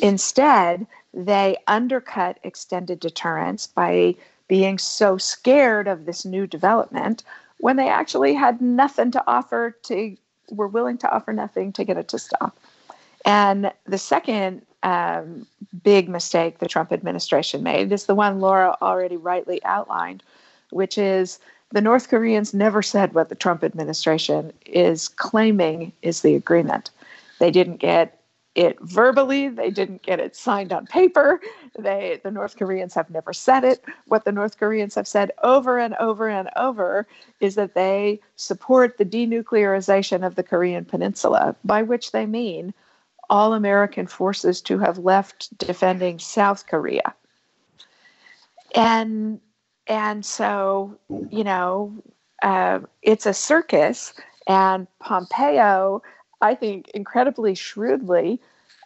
instead, 0.01 0.87
they 1.13 1.57
undercut 1.67 2.39
extended 2.43 3.01
deterrence 3.01 3.67
by 3.67 4.15
being 4.49 4.79
so 4.79 5.19
scared 5.19 5.89
of 5.89 6.07
this 6.07 6.25
new 6.25 6.47
development 6.47 7.23
when 7.59 7.77
they 7.77 7.89
actually 7.89 8.35
had 8.35 8.61
nothing 8.61 9.11
to 9.11 9.25
offer 9.27 9.77
to 9.85 10.17
were 10.51 10.69
willing 10.69 10.99
to 10.99 11.11
offer 11.11 11.33
nothing 11.33 11.73
to 11.73 11.85
get 11.85 11.97
it 11.97 12.09
to 12.09 12.19
stop. 12.19 12.59
And 13.25 13.73
the 13.87 13.99
second 13.99 14.63
um, 14.83 15.47
big 15.83 16.09
mistake 16.09 16.59
the 16.59 16.69
Trump 16.69 16.93
administration 16.93 17.63
made 17.63 17.91
is 17.91 18.05
the 18.05 18.15
one 18.15 18.41
Laura 18.41 18.77
already 18.83 19.17
rightly 19.17 19.65
outlined, 19.65 20.23
which 20.71 20.99
is 20.99 21.39
the 21.75 21.81
North 21.81 22.09
Koreans 22.09 22.55
never 22.55 22.83
said 22.83 23.15
what 23.15 23.31
the 23.31 23.35
Trump 23.35 23.65
administration 23.65 24.53
is 24.65 25.09
claiming 25.09 25.93
is 26.03 26.21
the 26.21 26.37
agreement. 26.37 26.93
They 27.41 27.51
didn't 27.51 27.79
get 27.79 28.21
it 28.55 28.81
verbally, 28.81 29.49
they 29.49 29.71
didn't 29.71 30.03
get 30.03 30.21
it 30.21 30.37
signed 30.37 30.73
on 30.73 30.87
paper. 30.87 31.41
They 31.77 32.21
the 32.23 32.31
North 32.31 32.57
Koreans 32.57 32.95
have 32.95 33.11
never 33.11 33.33
said 33.33 33.65
it. 33.65 33.85
What 34.07 34.25
the 34.25 34.31
North 34.31 34.57
Koreans 34.57 34.95
have 34.95 35.09
said 35.09 35.33
over 35.43 35.77
and 35.77 35.97
over 35.97 36.29
and 36.29 36.49
over 36.55 37.09
is 37.41 37.57
that 37.57 37.75
they 37.75 38.21
support 38.37 38.97
the 38.97 39.05
denuclearization 39.05 40.25
of 40.25 40.37
the 40.37 40.45
Korean 40.45 40.85
peninsula, 40.85 41.57
by 41.65 41.83
which 41.83 42.13
they 42.13 42.25
mean 42.25 42.73
all 43.29 43.53
American 43.53 44.07
forces 44.07 44.61
to 44.61 44.79
have 44.79 44.99
left 44.99 45.59
defending 45.59 46.21
South 46.21 46.69
Korea. 46.69 47.13
And 48.77 49.41
and 49.87 50.25
so, 50.25 50.97
you 51.31 51.45
know, 51.45 51.93
uh, 52.43 52.81
it's 53.03 53.27
a 53.27 53.35
circus, 53.35 54.13
and 54.47 54.87
Pompeo 55.01 56.03
I 56.45 56.55
think, 56.55 56.91
incredibly 56.91 57.55
shrewdly 57.55 58.39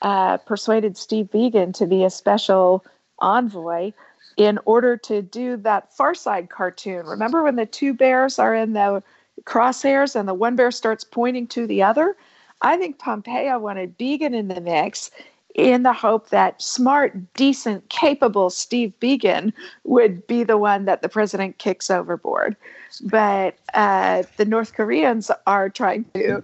uh, 0.03 0.37
persuaded 0.39 0.97
Steve 0.97 1.27
Biegun 1.27 1.75
to 1.75 1.87
be 1.87 2.05
a 2.05 2.11
special 2.11 2.85
envoy 3.19 3.93
in 4.37 4.61
order 4.65 4.97
to 4.97 5.23
do 5.23 5.57
that 5.59 5.93
Far 5.93 6.15
Side 6.15 6.51
cartoon. 6.51 7.05
Remember 7.05 7.43
when 7.43 7.57
the 7.57 7.67
two 7.67 7.93
bears 7.93 8.39
are 8.39 8.55
in 8.55 8.75
the 8.75 9.03
crosshairs 9.43 10.15
and 10.15 10.29
the 10.29 10.35
one 10.35 10.55
bear 10.55 10.71
starts 10.71 11.03
pointing 11.03 11.49
to 11.49 11.67
the 11.67 11.83
other? 11.83 12.17
I 12.63 12.77
think 12.77 12.99
Pompeo 12.99 13.59
wanted 13.59 13.99
Biegun 13.99 14.35
in 14.35 14.47
the 14.47 14.61
mix 14.61 15.11
in 15.55 15.83
the 15.83 15.93
hope 15.93 16.31
that 16.31 16.61
smart, 16.63 17.35
decent, 17.35 17.89
capable 17.89 18.51
Steve 18.51 18.93
Biegun 19.01 19.53
would 19.85 20.27
be 20.27 20.45
the 20.45 20.59
one 20.59 20.85
that 20.85 21.03
the 21.03 21.09
president 21.09 21.59
kicks 21.59 21.91
overboard. 21.91 22.57
But 23.03 23.57
uh, 23.75 24.25
the 24.37 24.45
North 24.45 24.75
Koreans 24.75 25.31
are 25.47 25.69
trying 25.69 26.05
to 26.15 26.43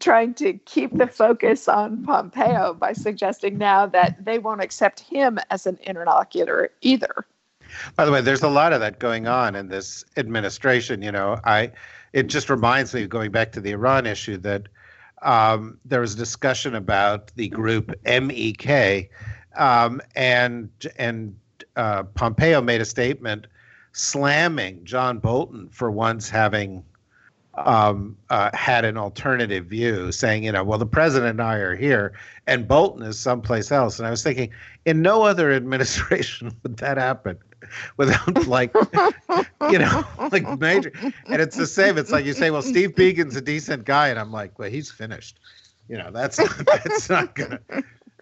trying 0.00 0.34
to 0.34 0.52
keep 0.52 0.94
the 0.98 1.06
focus 1.06 1.66
on 1.66 2.04
Pompeo 2.04 2.74
by 2.74 2.92
suggesting 2.92 3.56
now 3.56 3.86
that 3.86 4.22
they 4.22 4.38
won't 4.38 4.60
accept 4.60 5.00
him 5.00 5.38
as 5.50 5.66
an 5.66 5.78
interlocutor 5.84 6.70
either. 6.82 7.24
By 7.96 8.04
the 8.04 8.12
way, 8.12 8.20
there's 8.20 8.42
a 8.42 8.48
lot 8.48 8.72
of 8.72 8.80
that 8.80 8.98
going 8.98 9.26
on 9.26 9.56
in 9.56 9.68
this 9.68 10.04
administration. 10.16 11.00
You 11.00 11.12
know, 11.12 11.40
I 11.44 11.72
it 12.12 12.28
just 12.28 12.50
reminds 12.50 12.94
me, 12.94 13.06
going 13.06 13.30
back 13.30 13.52
to 13.52 13.60
the 13.60 13.70
Iran 13.70 14.06
issue, 14.06 14.36
that 14.38 14.68
um, 15.24 15.78
there 15.84 16.00
was 16.00 16.14
a 16.14 16.16
discussion 16.16 16.74
about 16.74 17.32
the 17.34 17.48
group 17.48 17.92
MEK, 18.04 19.10
um, 19.56 20.00
and 20.14 20.70
and 20.96 21.36
uh, 21.76 22.04
Pompeo 22.04 22.60
made 22.60 22.80
a 22.80 22.84
statement 22.84 23.46
slamming 23.92 24.84
John 24.84 25.18
Bolton 25.18 25.68
for 25.70 25.90
once 25.90 26.28
having 26.28 26.84
um, 27.56 28.16
uh, 28.30 28.50
had 28.54 28.84
an 28.84 28.96
alternative 28.96 29.66
view, 29.66 30.12
saying, 30.12 30.44
you 30.44 30.52
know, 30.52 30.64
well, 30.64 30.78
the 30.78 30.86
president 30.86 31.30
and 31.30 31.42
I 31.42 31.56
are 31.56 31.76
here, 31.76 32.12
and 32.46 32.66
Bolton 32.66 33.02
is 33.02 33.18
someplace 33.18 33.70
else. 33.70 33.98
And 33.98 34.06
I 34.06 34.10
was 34.10 34.22
thinking, 34.22 34.50
in 34.84 35.02
no 35.02 35.22
other 35.22 35.52
administration 35.56 36.54
would 36.62 36.76
that 36.78 36.96
happen 36.96 37.38
without 37.96 38.46
like, 38.46 38.74
you 39.70 39.78
know, 39.78 40.04
like 40.32 40.58
major. 40.58 40.92
And 41.26 41.40
it's 41.40 41.56
the 41.56 41.66
same. 41.66 41.98
It's 41.98 42.10
like 42.10 42.24
you 42.24 42.32
say, 42.32 42.50
well, 42.50 42.62
Steve 42.62 42.94
Biegun's 42.94 43.36
a 43.36 43.40
decent 43.40 43.84
guy, 43.84 44.08
and 44.08 44.18
I'm 44.18 44.32
like, 44.32 44.58
well, 44.58 44.70
he's 44.70 44.90
finished. 44.90 45.38
You 45.88 45.98
know, 45.98 46.10
that's 46.10 46.38
not, 46.38 46.66
that's 46.66 47.10
not 47.10 47.34
gonna. 47.34 47.60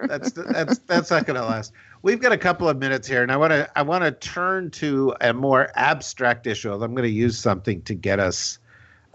That's 0.01 0.33
that's 0.33 0.79
that's 0.79 1.11
not 1.11 1.27
to 1.27 1.33
last. 1.35 1.73
We've 2.03 2.21
got 2.21 2.33
a 2.33 2.39
couple 2.39 2.69
of 2.69 2.77
minutes 2.79 3.07
here, 3.07 3.23
and 3.23 3.31
I 3.31 3.37
want 3.37 3.53
to 3.53 3.71
I 3.79 3.83
want 3.83 4.03
to 4.03 4.11
turn 4.11 4.71
to 4.73 5.15
a 5.21 5.33
more 5.33 5.71
abstract 5.77 6.47
issue. 6.49 6.73
I'm 6.73 6.95
going 6.95 7.05
to 7.05 7.09
use 7.09 7.39
something 7.39 7.83
to 7.83 7.95
get 7.95 8.19
us 8.19 8.59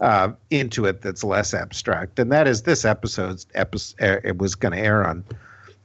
uh, 0.00 0.30
into 0.50 0.84
it 0.84 1.02
that's 1.02 1.24
less 1.24 1.54
abstract, 1.54 2.18
and 2.18 2.30
that 2.32 2.46
is 2.46 2.62
this 2.62 2.84
episode's 2.84 3.46
episode. 3.54 4.20
It 4.24 4.38
was 4.38 4.54
going 4.54 4.72
to 4.72 4.78
air 4.78 5.06
on 5.06 5.24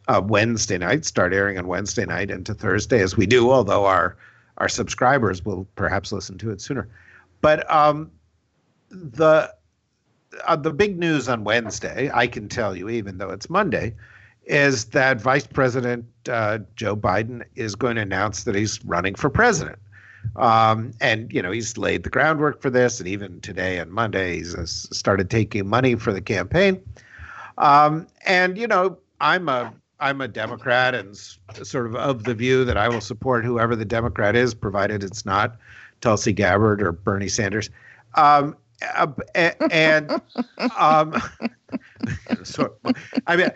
uh, 0.08 0.22
Wednesday 0.24 0.78
night, 0.78 1.06
start 1.06 1.34
airing 1.34 1.58
on 1.58 1.68
Wednesday 1.68 2.06
night 2.06 2.30
into 2.30 2.54
Thursday, 2.54 3.02
as 3.02 3.18
we 3.18 3.26
do. 3.26 3.52
Although 3.52 3.86
our 3.86 4.16
our 4.58 4.70
subscribers 4.70 5.44
will 5.44 5.68
perhaps 5.76 6.12
listen 6.12 6.38
to 6.40 6.52
it 6.52 6.62
sooner, 6.62 6.88
but 7.42 7.70
um, 7.72 8.12
the 8.90 9.54
uh, 10.46 10.56
the 10.56 10.74
big 10.74 10.98
news 10.98 11.28
on 11.28 11.44
Wednesday, 11.44 12.10
I 12.14 12.28
can 12.28 12.48
tell 12.48 12.76
you, 12.76 12.90
even 12.90 13.18
though 13.18 13.30
it's 13.30 13.50
Monday, 13.50 13.96
is 14.46 14.86
that 14.86 15.22
Vice 15.22 15.48
President 15.48 16.06
uh, 16.30 16.60
Joe 16.76 16.96
Biden 16.96 17.44
is 17.56 17.76
going 17.76 17.96
to 17.96 18.02
announce 18.02 18.44
that 18.44 18.56
he's 18.56 18.84
running 18.86 19.16
for 19.16 19.30
president. 19.30 19.80
Um, 20.36 20.92
and 21.00 21.32
you 21.32 21.42
know 21.42 21.52
he's 21.52 21.78
laid 21.78 22.04
the 22.04 22.10
groundwork 22.10 22.62
for 22.62 22.70
this, 22.70 23.00
and 23.00 23.08
even 23.08 23.42
today 23.42 23.78
and 23.78 23.92
Monday 23.92 24.38
he's 24.38 24.56
uh, 24.56 24.66
started 24.66 25.30
taking 25.30 25.68
money 25.68 25.96
for 25.96 26.12
the 26.14 26.22
campaign. 26.22 26.82
Um, 27.58 28.08
and 28.26 28.58
you 28.58 28.68
know 28.68 28.98
I'm 29.22 29.48
a 29.50 29.74
I'm 30.00 30.22
a 30.22 30.28
Democrat 30.28 30.96
and 30.96 31.16
sort 31.16 31.86
of 31.86 31.96
of 31.96 32.24
the 32.24 32.34
view 32.34 32.66
that 32.66 32.78
I 32.78 32.90
will 32.90 33.02
support 33.02 33.46
whoever 33.46 33.76
the 33.76 33.86
Democrat 33.86 34.36
is, 34.36 34.54
provided 34.54 35.04
it's 35.04 35.26
not 35.26 35.56
Tulsi 36.02 36.34
Gabbard 36.34 36.82
or 36.82 36.92
Bernie 36.92 37.30
Sanders. 37.30 37.70
Um, 38.16 38.56
uh, 38.96 39.08
and 39.72 40.22
um, 40.78 41.16
so, 42.44 42.74
I 43.28 43.36
mean, 43.36 43.50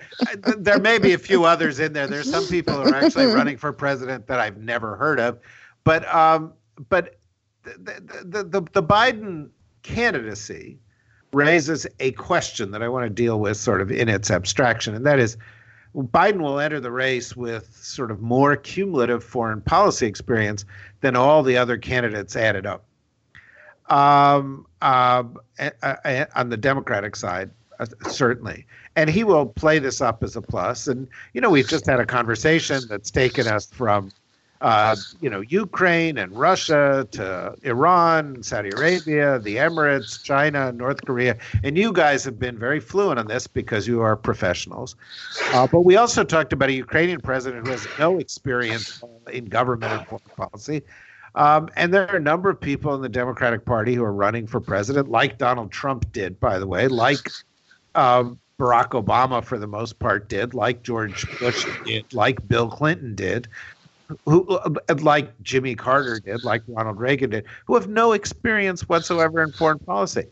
there 0.57 0.79
may 0.79 0.99
be 0.99 1.13
a 1.13 1.17
few 1.17 1.45
others 1.45 1.79
in 1.79 1.93
there. 1.93 2.07
There's 2.07 2.29
some 2.29 2.45
people 2.47 2.75
who 2.75 2.91
are 2.91 2.95
actually 2.95 3.25
running 3.25 3.57
for 3.57 3.73
president 3.73 4.27
that 4.27 4.39
I've 4.39 4.57
never 4.57 4.95
heard 4.95 5.19
of, 5.19 5.39
but 5.87 6.13
um, 6.13 6.51
but 6.89 7.15
the, 7.63 8.03
the, 8.25 8.43
the, 8.43 8.61
the 8.73 8.83
Biden 8.83 9.49
candidacy 9.83 10.77
raises 11.31 11.87
a 12.01 12.11
question 12.11 12.71
that 12.71 12.83
I 12.83 12.89
want 12.89 13.05
to 13.05 13.09
deal 13.09 13.39
with 13.39 13.55
sort 13.55 13.79
of 13.79 13.89
in 13.89 14.09
its 14.09 14.29
abstraction, 14.29 14.95
and 14.95 15.05
that 15.05 15.17
is 15.17 15.37
Biden 15.95 16.41
will 16.41 16.59
enter 16.59 16.81
the 16.81 16.91
race 16.91 17.37
with 17.37 17.73
sort 17.73 18.11
of 18.11 18.21
more 18.21 18.57
cumulative 18.57 19.23
foreign 19.23 19.61
policy 19.61 20.05
experience 20.05 20.65
than 20.99 21.15
all 21.15 21.41
the 21.41 21.55
other 21.55 21.77
candidates 21.77 22.35
added 22.35 22.65
up. 22.65 22.83
Um, 23.89 24.65
uh, 24.81 25.23
on 26.35 26.49
the 26.49 26.57
Democratic 26.57 27.15
side, 27.15 27.49
uh, 27.79 27.85
certainly. 28.09 28.65
And 28.97 29.09
he 29.09 29.23
will 29.23 29.45
play 29.45 29.79
this 29.79 30.01
up 30.01 30.21
as 30.21 30.35
a 30.35 30.41
plus. 30.41 30.87
And, 30.87 31.07
you 31.33 31.39
know, 31.39 31.49
we've 31.49 31.69
just 31.69 31.85
had 31.85 32.01
a 32.01 32.05
conversation 32.05 32.81
that's 32.89 33.09
taken 33.09 33.47
us 33.47 33.67
from 33.67 34.11
uh, 34.61 34.95
you 35.21 35.29
know, 35.29 35.41
Ukraine 35.41 36.17
and 36.17 36.35
Russia 36.37 37.07
to 37.11 37.55
Iran, 37.63 38.41
Saudi 38.41 38.69
Arabia, 38.69 39.39
the 39.39 39.57
Emirates, 39.57 40.21
China, 40.23 40.71
North 40.71 41.05
Korea. 41.05 41.37
And 41.63 41.77
you 41.77 41.93
guys 41.93 42.23
have 42.23 42.39
been 42.39 42.57
very 42.57 42.79
fluent 42.79 43.19
on 43.19 43.27
this 43.27 43.45
because 43.45 43.87
you 43.87 44.01
are 44.01 44.15
professionals. 44.15 44.95
Uh, 45.53 45.67
but 45.67 45.81
we 45.81 45.95
also 45.95 46.23
talked 46.23 46.53
about 46.53 46.69
a 46.69 46.73
Ukrainian 46.73 47.21
president 47.21 47.65
who 47.67 47.71
has 47.71 47.87
no 47.99 48.17
experience 48.17 49.03
in 49.31 49.45
government 49.45 50.07
foreign 50.07 50.21
policy. 50.35 50.81
Um, 51.35 51.69
and 51.75 51.93
there 51.93 52.09
are 52.09 52.15
a 52.15 52.21
number 52.21 52.49
of 52.49 52.59
people 52.59 52.95
in 52.95 53.01
the 53.01 53.09
Democratic 53.09 53.63
Party 53.63 53.93
who 53.93 54.03
are 54.03 54.13
running 54.13 54.47
for 54.47 54.59
president, 54.59 55.07
like 55.07 55.37
Donald 55.37 55.71
Trump 55.71 56.11
did, 56.11 56.39
by 56.39 56.57
the 56.57 56.65
way, 56.65 56.87
like 56.87 57.29
um, 57.93 58.39
Barack 58.59 58.89
Obama, 58.89 59.43
for 59.43 59.59
the 59.59 59.67
most 59.67 59.99
part, 59.99 60.29
did, 60.29 60.55
like 60.55 60.81
George 60.81 61.27
Bush 61.39 61.63
did, 61.85 62.11
like 62.11 62.47
Bill 62.47 62.67
Clinton 62.67 63.13
did 63.13 63.47
who, 64.25 64.47
uh, 64.47 64.75
like 64.99 65.39
Jimmy 65.41 65.75
Carter 65.75 66.19
did, 66.19 66.43
like 66.43 66.63
Ronald 66.67 66.99
Reagan 66.99 67.31
did, 67.31 67.45
who 67.65 67.75
have 67.75 67.87
no 67.87 68.13
experience 68.13 68.87
whatsoever 68.87 69.43
in 69.43 69.51
foreign 69.51 69.79
policy. 69.79 70.25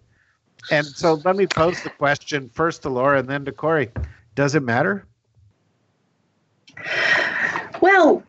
And 0.71 0.85
so 0.85 1.15
let 1.25 1.35
me 1.35 1.45
pose 1.47 1.81
the 1.83 1.89
question 1.89 2.49
first 2.49 2.81
to 2.83 2.89
Laura 2.89 3.19
and 3.19 3.29
then 3.29 3.45
to 3.45 3.51
Kori. 3.51 3.89
Does 4.33 4.55
it 4.55 4.63
matter? 4.63 5.05
Well, 7.81 8.23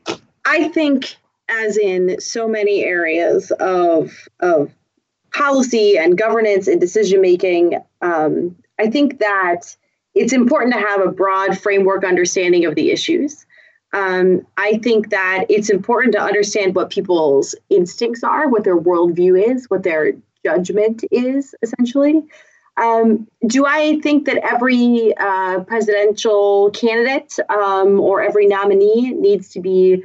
I 0.45 0.69
think 0.69 1.17
as 1.49 1.79
in 1.79 2.21
so 2.21 2.49
many 2.49 2.85
areas 2.85 3.51
of 3.53 4.29
of 4.41 4.73
policy 5.33 5.97
and 5.97 6.19
governance 6.19 6.67
and 6.67 6.81
decision 6.81 7.21
making, 7.21 7.79
um, 8.03 8.57
I 8.79 8.89
think 8.91 9.19
that 9.19 9.77
it's 10.15 10.33
important 10.33 10.75
to 10.75 10.81
have 10.81 11.01
a 11.01 11.11
broad 11.11 11.59
framework 11.59 12.05
understanding 12.05 12.65
of 12.65 12.75
the 12.75 12.91
issues. 12.91 13.46
Um, 13.97 14.47
I 14.59 14.77
think 14.83 15.09
that 15.09 15.47
it's 15.49 15.71
important 15.71 16.13
to 16.13 16.21
understand 16.21 16.75
what 16.75 16.91
people's 16.91 17.55
instincts 17.71 18.23
are, 18.23 18.47
what 18.47 18.63
their 18.63 18.79
worldview 18.79 19.43
is, 19.43 19.71
what 19.71 19.85
their 19.85 20.13
judgment 20.45 21.03
is, 21.11 21.55
essentially. 21.63 22.23
Um, 22.77 23.27
do 23.47 23.65
I 23.65 23.99
think 24.01 24.27
that 24.27 24.37
every 24.37 25.17
uh, 25.17 25.61
presidential 25.61 26.71
candidate 26.73 27.39
um, 27.49 27.99
or 27.99 28.21
every 28.21 28.47
nominee 28.47 29.13
needs 29.13 29.49
to 29.53 29.61
be 29.61 30.05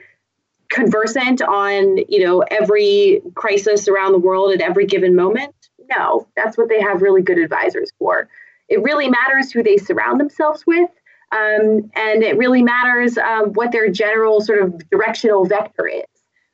conversant 0.70 1.42
on, 1.42 1.98
you 2.08 2.24
know, 2.24 2.46
every 2.50 3.22
crisis 3.36 3.90
around 3.90 4.14
the 4.14 4.20
world 4.20 4.54
at 4.54 4.62
every 4.62 4.86
given 4.86 5.18
moment? 5.18 5.54
No, 5.98 6.28
that's 6.38 6.58
what 6.58 6.70
they 6.70 6.80
have 6.80 7.02
really 7.02 7.22
good 7.22 7.38
advisors 7.38 7.92
for. 8.00 8.30
It 8.70 8.82
really 8.84 9.10
matters 9.10 9.52
who 9.52 9.64
they 9.64 9.76
surround 9.76 10.22
themselves 10.22 10.66
with. 10.66 10.90
Um, 11.32 11.90
and 11.96 12.24
it 12.24 12.38
really 12.38 12.62
matters 12.62 13.18
um, 13.18 13.54
what 13.54 13.72
their 13.72 13.90
general 13.90 14.42
sort 14.42 14.62
of 14.62 14.90
directional 14.90 15.46
vector 15.46 15.88
is. 15.88 16.04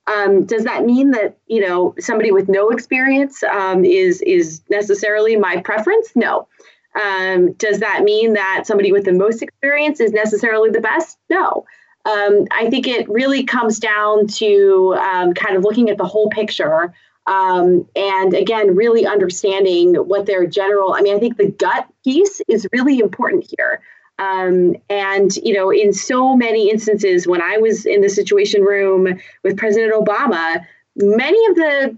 Um, 0.06 0.46
does 0.46 0.64
that 0.64 0.86
mean 0.86 1.12
that 1.12 1.38
you 1.48 1.60
know 1.60 1.94
somebody 2.00 2.32
with 2.32 2.48
no 2.48 2.70
experience 2.70 3.44
um, 3.44 3.84
is 3.84 4.22
is 4.22 4.62
necessarily 4.70 5.36
my 5.36 5.58
preference? 5.58 6.12
No. 6.16 6.48
Um, 6.96 7.54
does 7.54 7.80
that 7.80 8.04
mean 8.04 8.34
that 8.34 8.66
somebody 8.66 8.92
with 8.92 9.06
the 9.06 9.14
most 9.14 9.42
experience 9.42 10.00
is 10.00 10.12
necessarily 10.12 10.70
the 10.70 10.80
best? 10.80 11.18
No. 11.30 11.66
Um, 12.06 12.48
I 12.52 12.70
think 12.70 12.88
it 12.88 13.10
really 13.10 13.44
comes 13.44 13.80
down 13.80 14.28
to 14.28 14.96
kind 15.36 15.58
of 15.58 15.64
looking 15.64 15.90
at 15.90 15.98
the 15.98 16.06
whole 16.06 16.30
picture 16.30 16.94
um, 17.28 17.86
and 17.96 18.34
again, 18.34 18.74
really 18.74 19.06
understanding 19.06 19.96
what 19.96 20.26
their 20.26 20.48
general. 20.48 20.94
I 20.94 21.02
mean, 21.02 21.16
I 21.16 21.20
think 21.20 21.38
the 21.38 21.52
gut 21.52 21.88
piece 22.04 22.42
is 22.48 22.66
really 22.72 23.00
important 23.00 23.46
here. 23.58 23.82
Um, 24.20 24.76
and, 24.90 25.36
you 25.38 25.54
know, 25.54 25.70
in 25.72 25.94
so 25.94 26.36
many 26.36 26.70
instances, 26.70 27.28
when 27.28 27.42
I 27.42 27.58
was 27.58 27.86
in 27.86 28.02
the 28.02 28.10
Situation 28.10 28.64
Room 28.64 29.20
with 29.44 29.58
President 29.58 29.94
Obama, 29.94 30.66
many 30.96 31.46
of 31.48 31.56
the 31.56 31.98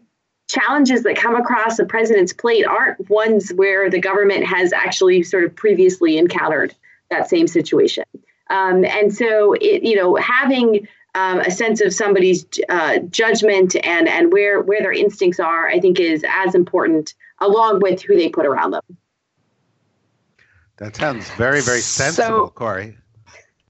challenges 0.49 1.03
that 1.03 1.15
come 1.15 1.35
across 1.35 1.77
the 1.77 1.85
president's 1.85 2.33
plate 2.33 2.65
aren't 2.65 3.09
ones 3.09 3.51
where 3.51 3.89
the 3.89 3.99
government 3.99 4.43
has 4.45 4.73
actually 4.73 5.23
sort 5.23 5.43
of 5.43 5.55
previously 5.55 6.17
encountered 6.17 6.73
that 7.09 7.29
same 7.29 7.47
situation. 7.47 8.03
Um, 8.49 8.83
and 8.83 9.13
so, 9.13 9.53
it, 9.53 9.83
you 9.83 9.95
know, 9.95 10.15
having 10.15 10.87
um, 11.15 11.39
a 11.39 11.51
sense 11.51 11.81
of 11.81 11.93
somebody's 11.93 12.45
uh, 12.67 12.99
judgment 13.09 13.75
and 13.85 14.07
and 14.07 14.31
where 14.33 14.61
where 14.61 14.81
their 14.81 14.91
instincts 14.91 15.39
are, 15.39 15.67
I 15.67 15.79
think, 15.79 15.99
is 15.99 16.23
as 16.27 16.55
important 16.55 17.13
along 17.39 17.79
with 17.81 18.01
who 18.01 18.15
they 18.15 18.29
put 18.29 18.45
around 18.45 18.71
them. 18.71 18.83
That 20.79 20.95
sounds 20.95 21.29
very, 21.31 21.59
very 21.61 21.81
sensible, 21.81 22.47
so, 22.47 22.53
Kori. 22.55 22.97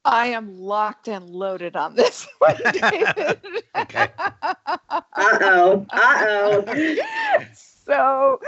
I 0.06 0.28
am 0.28 0.60
locked 0.60 1.08
and 1.08 1.28
loaded 1.30 1.76
on 1.76 1.96
this 1.96 2.28
one, 2.38 2.56
David. 2.72 3.42
okay. 3.76 4.10
Uh 4.20 5.02
oh. 5.20 5.86
Uh 5.90 6.26
oh. 6.28 7.46
So, 7.86 8.40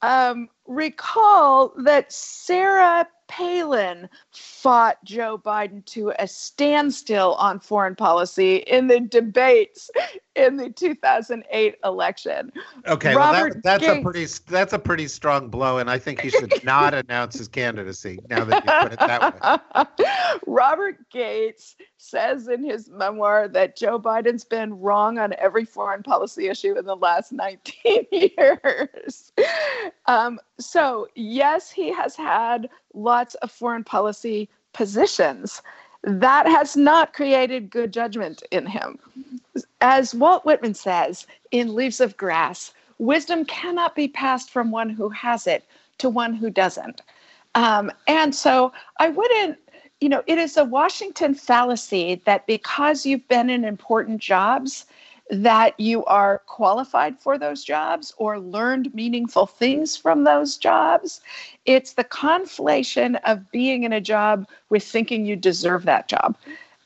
um, 0.00 0.48
recall 0.66 1.72
that 1.82 2.12
Sarah 2.12 3.08
Palin 3.28 4.08
fought 4.32 5.02
Joe 5.04 5.38
Biden 5.38 5.84
to 5.86 6.12
a 6.18 6.26
standstill 6.26 7.34
on 7.34 7.60
foreign 7.60 7.96
policy 7.96 8.56
in 8.56 8.86
the 8.86 9.00
debates 9.00 9.90
in 10.34 10.56
the 10.56 10.70
2008 10.70 11.76
election. 11.84 12.52
Okay, 12.86 13.14
Robert 13.14 13.34
well 13.34 13.48
that, 13.48 13.62
that's 13.62 13.86
Gates, 13.86 13.98
a 13.98 14.02
pretty 14.02 14.26
that's 14.48 14.72
a 14.72 14.78
pretty 14.78 15.08
strong 15.08 15.48
blow, 15.48 15.78
and 15.78 15.90
I 15.90 15.98
think 15.98 16.20
he 16.20 16.30
should 16.30 16.64
not 16.64 16.94
announce 16.94 17.38
his 17.38 17.48
candidacy 17.48 18.18
now 18.28 18.44
that 18.44 18.64
you 18.64 18.72
put 18.82 18.92
it 18.92 18.98
that 18.98 19.96
way. 19.98 20.06
Robert 20.46 21.10
Gates 21.10 21.76
says 21.98 22.48
in 22.48 22.64
his 22.64 22.88
memoir 22.88 23.48
that 23.48 23.76
Joe 23.76 23.98
Biden's 23.98 24.44
been 24.44 24.78
wrong 24.78 25.18
on 25.18 25.34
every 25.38 25.64
foreign 25.64 26.02
policy 26.02 26.48
issue 26.48 26.76
in 26.78 26.84
the 26.84 26.96
last 26.96 27.32
19 27.32 28.06
years. 28.12 29.32
Um, 30.06 30.40
so 30.58 31.08
yes, 31.14 31.70
he 31.70 31.92
has 31.92 32.16
had 32.16 32.68
lots 32.94 33.34
of 33.36 33.50
foreign 33.50 33.84
policy 33.84 34.48
positions. 34.72 35.62
That 36.02 36.46
has 36.46 36.76
not 36.76 37.12
created 37.12 37.70
good 37.70 37.92
judgment 37.92 38.42
in 38.50 38.66
him. 38.66 38.98
As 39.80 40.14
Walt 40.14 40.44
Whitman 40.44 40.74
says 40.74 41.26
in 41.50 41.74
Leaves 41.74 42.00
of 42.00 42.16
Grass, 42.16 42.72
wisdom 42.98 43.44
cannot 43.44 43.94
be 43.94 44.08
passed 44.08 44.50
from 44.50 44.70
one 44.70 44.90
who 44.90 45.08
has 45.10 45.46
it 45.46 45.64
to 45.98 46.08
one 46.08 46.34
who 46.34 46.50
doesn't. 46.50 47.02
Um, 47.54 47.92
and 48.06 48.34
so 48.34 48.72
I 48.98 49.10
wouldn't, 49.10 49.58
you 50.00 50.08
know, 50.08 50.22
it 50.26 50.38
is 50.38 50.56
a 50.56 50.64
Washington 50.64 51.34
fallacy 51.34 52.20
that 52.24 52.46
because 52.46 53.06
you've 53.06 53.28
been 53.28 53.50
in 53.50 53.64
important 53.64 54.20
jobs, 54.20 54.86
that 55.30 55.78
you 55.78 56.04
are 56.04 56.42
qualified 56.46 57.18
for 57.18 57.38
those 57.38 57.64
jobs 57.64 58.12
or 58.18 58.38
learned 58.38 58.94
meaningful 58.94 59.46
things 59.46 59.96
from 59.96 60.24
those 60.24 60.56
jobs. 60.56 61.20
It's 61.64 61.94
the 61.94 62.04
conflation 62.04 63.18
of 63.24 63.50
being 63.50 63.84
in 63.84 63.92
a 63.92 64.00
job 64.00 64.46
with 64.68 64.84
thinking 64.84 65.24
you 65.24 65.36
deserve 65.36 65.84
that 65.84 66.08
job. 66.08 66.36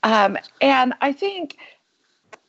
Um, 0.03 0.39
and 0.61 0.95
I 1.01 1.13
think 1.13 1.57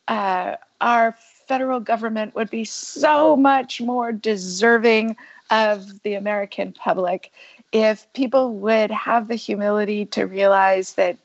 uh, 0.07 0.55
our 0.81 1.15
federal 1.47 1.79
government 1.79 2.35
would 2.35 2.49
be 2.49 2.65
so 2.65 3.35
much 3.35 3.81
more 3.81 4.11
deserving 4.11 5.15
of 5.49 6.03
the 6.03 6.13
American 6.13 6.73
public 6.73 7.31
if 7.71 8.11
people 8.13 8.53
would 8.53 8.91
have 8.91 9.27
the 9.27 9.35
humility 9.35 10.05
to 10.05 10.25
realize 10.25 10.93
that 10.93 11.17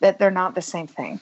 that 0.00 0.18
they're 0.18 0.30
not 0.30 0.54
the 0.54 0.62
same 0.62 0.86
thing. 0.86 1.20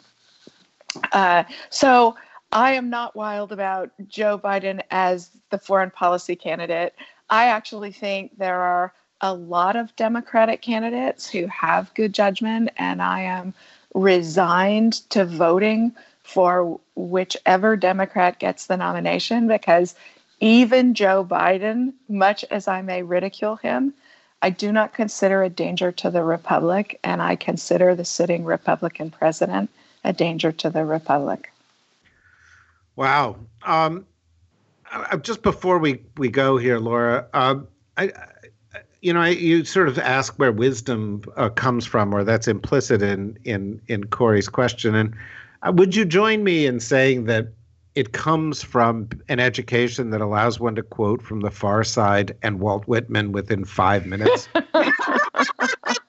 Uh, 1.13 1.45
so 1.71 2.15
I 2.57 2.73
am 2.73 2.89
not 2.89 3.15
wild 3.15 3.53
about 3.53 3.91
Joe 4.09 4.39
Biden 4.39 4.81
as 4.91 5.31
the 5.51 5.59
foreign 5.59 5.91
policy 5.91 6.35
candidate. 6.35 6.95
I 7.29 7.49
actually 7.49 7.93
think 7.93 8.39
there 8.39 8.63
are 8.63 8.95
a 9.21 9.35
lot 9.35 9.77
of 9.77 9.95
Democratic 9.97 10.63
candidates 10.63 11.29
who 11.29 11.49
have 11.49 11.93
good 11.93 12.15
judgment, 12.15 12.71
and 12.79 13.03
I 13.03 13.21
am 13.21 13.53
resigned 13.95 14.95
to 15.11 15.27
voting 15.27 15.95
for 16.23 16.81
whichever 16.95 17.77
Democrat 17.77 18.39
gets 18.39 18.69
the 18.69 18.79
nomination 18.79 19.49
because 19.49 19.95
even 20.41 20.95
Joe 20.95 21.27
Biden, 21.27 21.93
much 22.09 22.43
as 22.45 22.69
I 22.69 22.81
may 22.81 23.03
ridicule 23.03 23.57
him, 23.57 23.93
I 24.41 24.49
do 24.49 24.73
not 24.73 24.95
consider 24.95 25.43
a 25.43 25.51
danger 25.51 25.93
to 25.93 26.11
the 26.11 26.25
Republic, 26.25 26.99
and 27.05 27.21
I 27.21 27.37
consider 27.37 27.95
the 27.95 28.07
sitting 28.07 28.45
Republican 28.45 29.11
president 29.11 29.69
a 30.05 30.15
danger 30.15 30.53
to 30.53 30.71
the 30.71 30.87
Republic. 30.87 31.51
Wow. 32.97 33.37
Um, 33.63 34.07
just 35.23 35.43
before 35.43 35.79
we, 35.79 36.03
we 36.17 36.29
go 36.29 36.57
here, 36.57 36.79
Laura, 36.79 37.29
um, 37.35 37.69
I, 37.97 38.05
I, 38.05 38.81
you 39.03 39.13
know, 39.13 39.21
I, 39.21 39.29
you 39.29 39.65
sort 39.65 39.89
of 39.89 39.99
ask 39.99 40.35
where 40.37 40.51
wisdom 40.51 41.23
uh, 41.37 41.51
comes 41.51 41.87
from, 41.87 42.15
or 42.15 42.25
that's 42.25 42.49
implicit 42.49 43.03
in 43.03 43.39
in 43.45 43.81
in 43.89 44.05
Kori's 44.05 44.49
question. 44.49 44.95
And 44.95 45.15
uh, 45.63 45.73
would 45.77 45.95
you 45.95 46.05
join 46.05 46.43
me 46.43 46.67
in 46.67 46.81
saying 46.81 47.25
that 47.27 47.49
it 47.95 48.13
comes 48.13 48.63
from 48.63 49.09
an 49.29 49.39
education 49.39 50.11
that 50.11 50.21
allows 50.21 50.59
one 50.59 50.75
to 50.75 50.83
quote 50.83 51.23
from 51.23 51.41
The 51.41 51.51
Far 51.51 51.85
Side 51.85 52.37
and 52.43 52.59
Walt 52.61 52.85
Whitman 52.87 53.33
within 53.33 53.65
five 53.65 54.07
minutes? 54.07 54.49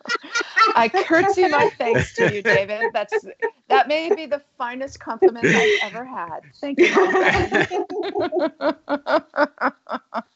I 0.77 0.89
curtsy 0.89 1.47
my 1.47 1.69
thanks 1.77 2.13
to 2.15 2.33
you, 2.33 2.41
David. 2.43 2.91
That's 2.93 3.25
that 3.67 3.87
may 3.87 4.13
be 4.13 4.27
the 4.27 4.41
finest 4.57 4.99
compliment 4.99 5.45
I've 5.45 5.79
ever 5.93 6.05
had. 6.05 6.41
Thank 6.61 6.79
you. 6.79 6.87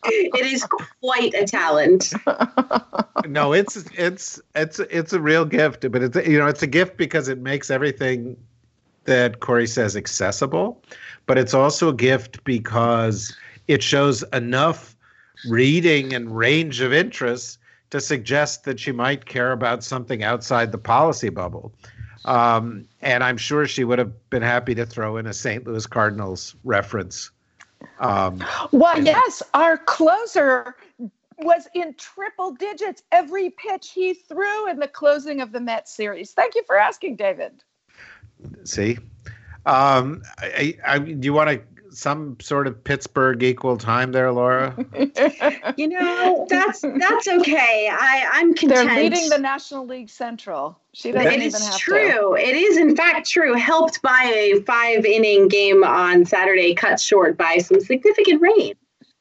it 0.06 0.46
is 0.46 0.66
quite 1.00 1.36
a 1.36 1.46
talent. 1.46 2.14
no, 3.28 3.54
it's 3.54 3.78
it's 3.94 4.42
it's 4.56 4.80
it's 4.80 5.14
a 5.14 5.20
real 5.20 5.46
gift, 5.46 5.90
but 5.92 6.02
it's 6.02 6.18
you 6.28 6.40
know 6.40 6.48
it's 6.48 6.64
a 6.64 6.68
gift 6.68 6.98
because 6.98 7.28
it 7.28 7.38
makes 7.38 7.70
everything 7.70 8.36
that 9.06 9.42
Kori 9.42 9.68
says 9.68 9.96
accessible, 9.96 10.82
but 11.28 11.38
it's 11.38 11.54
also 11.54 11.90
a 11.90 11.94
gift 11.94 12.44
because 12.44 13.36
it 13.68 13.84
shows 13.84 14.24
enough 14.34 14.96
reading 15.48 16.14
and 16.14 16.36
range 16.36 16.82
of 16.82 16.94
interests 16.94 17.60
to 17.92 18.02
suggest 18.02 18.64
that 18.64 18.80
she 18.80 18.92
might 18.92 19.26
care 19.26 19.52
about 19.52 19.84
something 19.84 20.24
outside 20.24 20.72
the 20.72 20.78
policy 20.78 21.30
bubble. 21.30 21.74
Um, 22.26 22.88
and 23.02 23.24
I'm 23.24 23.38
sure 23.38 23.68
she 23.68 23.84
would 23.84 24.00
have 24.00 24.30
been 24.30 24.42
happy 24.42 24.76
to 24.76 24.86
throw 24.86 25.18
in 25.18 25.28
a 25.28 25.34
St. 25.34 25.66
Louis 25.66 25.86
Cardinals 25.88 26.56
reference. 26.64 27.32
Um, 28.00 28.44
well, 28.72 28.96
and- 28.98 29.06
yes, 29.06 29.44
our 29.54 29.78
closer 29.78 30.76
was 31.40 31.68
in 31.74 31.96
triple 31.96 32.52
digits 32.52 33.02
every 33.12 33.50
pitch 33.50 33.92
he 33.92 34.14
threw 34.14 34.70
in 34.70 34.78
the 34.78 34.88
closing 34.88 35.42
of 35.42 35.52
the 35.52 35.60
Mets 35.60 35.92
series. 35.94 36.34
Thank 36.34 36.54
you 36.56 36.64
for 36.68 36.78
asking, 36.78 37.16
David. 37.16 37.64
See, 38.64 38.98
Um, 39.66 40.24
I, 40.40 40.78
I, 40.86 41.00
do 41.00 41.20
you 41.24 41.34
want 41.34 41.50
to 41.50 41.62
some 41.92 42.38
sort 42.40 42.68
of 42.68 42.84
Pittsburgh 42.84 43.44
equal 43.44 43.78
time 43.78 44.12
there, 44.12 44.32
Laura? 44.32 44.76
you 45.78 45.88
know, 45.88 46.46
that's 46.50 46.82
that's 46.82 47.28
okay. 47.28 47.90
I 47.92 48.28
I'm 48.34 48.54
content. 48.54 48.90
They're 48.90 49.04
leading 49.04 49.30
the 49.30 49.38
National 49.38 49.86
League 49.86 50.10
Central. 50.10 50.80
She 50.94 51.12
doesn't 51.12 51.28
it 51.28 51.36
even 51.36 51.48
is 51.48 51.68
have 51.68 51.78
true. 51.78 52.10
to. 52.10 52.34
It 52.34 52.56
is 52.56 52.78
in 52.78 52.96
fact 52.96 53.30
true. 53.30 53.54
Helped 53.54 54.02
by 54.02 54.32
a 54.34 54.62
five 54.62 55.06
inning 55.06 55.48
game 55.48 55.84
on 55.84 56.26
Saturday, 56.26 56.74
cut 56.74 57.00
short 57.00 57.38
by 57.38 57.58
some 57.58 57.80
significant 57.80 58.42
rain. 58.42 58.74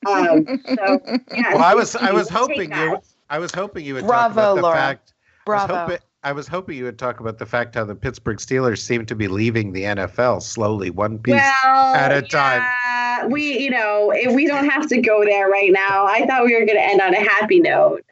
Um, 0.06 0.46
so 0.76 1.00
yeah, 1.34 1.54
well, 1.54 1.62
I 1.62 1.74
was 1.74 1.94
I 1.96 2.12
was 2.12 2.28
hoping 2.28 2.72
you 2.72 2.98
I 3.28 3.38
was 3.38 3.52
hoping 3.52 3.84
you 3.84 3.94
would 3.94 4.06
Bravo, 4.06 4.22
talk 4.22 4.32
about 4.32 4.54
the 4.56 4.62
Laura. 4.62 4.76
fact. 4.76 5.14
Bravo. 5.44 5.74
I 5.74 5.84
was, 5.84 5.92
hoping, 5.92 6.06
I 6.22 6.32
was 6.32 6.46
hoping 6.46 6.76
you 6.76 6.84
would 6.84 6.98
talk 6.98 7.20
about 7.20 7.38
the 7.38 7.46
fact 7.46 7.74
how 7.74 7.84
the 7.84 7.94
Pittsburgh 7.94 8.36
Steelers 8.36 8.80
seem 8.80 9.06
to 9.06 9.14
be 9.14 9.26
leaving 9.26 9.72
the 9.72 9.84
NFL 9.84 10.42
slowly, 10.42 10.90
one 10.90 11.18
piece 11.18 11.34
well, 11.34 11.94
at 11.94 12.12
a 12.12 12.20
time. 12.20 13.30
We, 13.30 13.58
you 13.58 13.70
know, 13.70 14.12
if 14.14 14.34
we 14.34 14.46
don't 14.46 14.68
have 14.68 14.86
to 14.88 15.00
go 15.00 15.24
there 15.24 15.48
right 15.48 15.72
now. 15.72 16.06
I 16.06 16.26
thought 16.26 16.44
we 16.44 16.52
were 16.52 16.66
going 16.66 16.78
to 16.78 16.82
end 16.82 17.00
on 17.00 17.14
a 17.14 17.20
happy 17.20 17.60
note. 17.60 18.04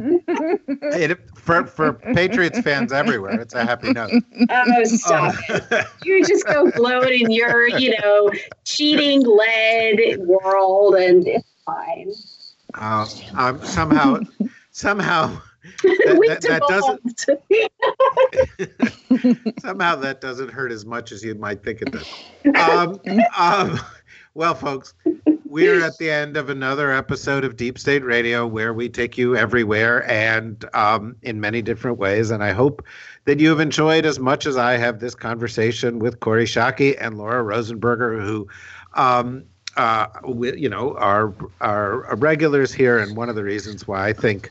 It, 0.00 1.18
for 1.34 1.64
for 1.64 1.94
Patriots 1.94 2.60
fans 2.60 2.92
everywhere, 2.92 3.40
it's 3.40 3.54
a 3.54 3.64
happy 3.64 3.92
note. 3.92 4.10
Oh, 4.50 4.84
stop 4.84 5.34
it. 5.48 5.86
You 6.04 6.24
just 6.24 6.44
go 6.46 6.70
float 6.72 7.10
in 7.10 7.30
your, 7.30 7.68
you 7.68 7.96
know, 8.02 8.30
cheating 8.64 9.22
led 9.22 10.18
world 10.18 10.94
and 10.96 11.26
it's 11.26 11.48
fine. 11.64 12.12
Uh, 12.74 13.06
um, 13.34 13.64
somehow, 13.64 14.20
somehow, 14.72 15.40
that, 15.82 16.20
that, 16.26 16.42
that 16.42 16.62
doesn't 16.68 17.24
somehow 19.60 19.96
that 19.96 20.20
doesn't 20.20 20.50
hurt 20.50 20.72
as 20.72 20.84
much 20.84 21.12
as 21.12 21.24
you 21.24 21.34
might 21.34 21.62
think 21.62 21.82
it 21.82 21.92
does. 21.92 22.08
Um, 22.56 23.00
um, 23.36 23.78
well, 24.34 24.54
folks, 24.54 24.94
we're 25.44 25.82
at 25.82 25.96
the 25.98 26.10
end 26.10 26.36
of 26.36 26.50
another 26.50 26.92
episode 26.92 27.44
of 27.44 27.56
Deep 27.56 27.78
State 27.78 28.04
Radio, 28.04 28.46
where 28.46 28.72
we 28.72 28.88
take 28.88 29.16
you 29.16 29.36
everywhere 29.36 30.08
and 30.10 30.64
um, 30.74 31.16
in 31.22 31.40
many 31.40 31.62
different 31.62 31.98
ways. 31.98 32.30
And 32.30 32.44
I 32.44 32.52
hope 32.52 32.84
that 33.24 33.40
you 33.40 33.48
have 33.48 33.60
enjoyed 33.60 34.04
as 34.04 34.18
much 34.18 34.46
as 34.46 34.56
I 34.56 34.76
have 34.76 35.00
this 35.00 35.14
conversation 35.14 35.98
with 35.98 36.20
Kori 36.20 36.44
Schake 36.44 36.96
and 37.00 37.18
Laura 37.18 37.42
Rosenberger, 37.42 38.22
who. 38.22 38.48
Um, 38.94 39.44
uh, 39.76 40.08
we, 40.26 40.58
you 40.58 40.68
know, 40.68 40.96
are 40.96 41.32
are 41.60 42.16
regulars 42.16 42.72
here, 42.72 42.98
and 42.98 43.16
one 43.16 43.28
of 43.28 43.36
the 43.36 43.44
reasons 43.44 43.86
why 43.86 44.08
I 44.08 44.12
think 44.12 44.50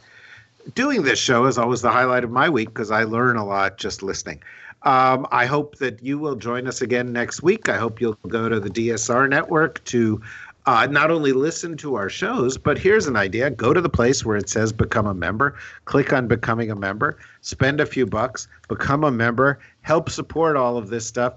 doing 0.74 1.04
this 1.04 1.20
show 1.20 1.46
is 1.46 1.58
always 1.58 1.82
the 1.82 1.92
highlight 1.92 2.24
of 2.24 2.32
my 2.32 2.50
week 2.50 2.70
because 2.70 2.92
I 2.92 3.04
learn 3.04 3.38
a 3.38 3.46
lot 3.46 3.78
just 3.78 4.04
listening. 4.04 4.42
Um, 4.84 5.28
I 5.32 5.46
hope 5.46 5.78
that 5.78 6.04
you 6.04 6.20
will 6.20 6.36
join 6.36 6.68
us 6.68 6.82
again 6.82 7.12
next 7.12 7.42
week. 7.42 7.68
I 7.68 7.78
hope 7.78 8.00
you'll 8.00 8.14
go 8.28 8.48
to 8.48 8.60
the 8.60 8.70
DSR 8.70 9.30
network 9.30 9.84
to 9.86 10.22
uh, 10.66 10.86
not 10.86 11.10
only 11.10 11.32
listen 11.32 11.78
to 11.78 11.96
our 11.96 12.10
shows, 12.10 12.58
but 12.58 12.78
here's 12.78 13.08
an 13.08 13.16
idea 13.16 13.50
go 13.50 13.74
to 13.74 13.82
the 13.82 13.90
place 13.90 14.26
where 14.26 14.38
it 14.38 14.50
says 14.50 14.72
become 14.72 15.08
a 15.08 15.14
member, 15.14 15.58
click 15.86 16.14
on 16.14 16.28
becoming 16.28 16.70
a 16.70 16.76
member, 16.76 17.18
spend 17.42 17.80
a 17.80 17.86
few 17.86 18.06
bucks, 18.06 18.48
become 18.68 19.04
a 19.04 19.12
member, 19.12 19.60
help 19.82 20.10
support 20.10 20.56
all 20.56 20.78
of 20.78 20.90
this 20.90 21.08
stuff. 21.08 21.36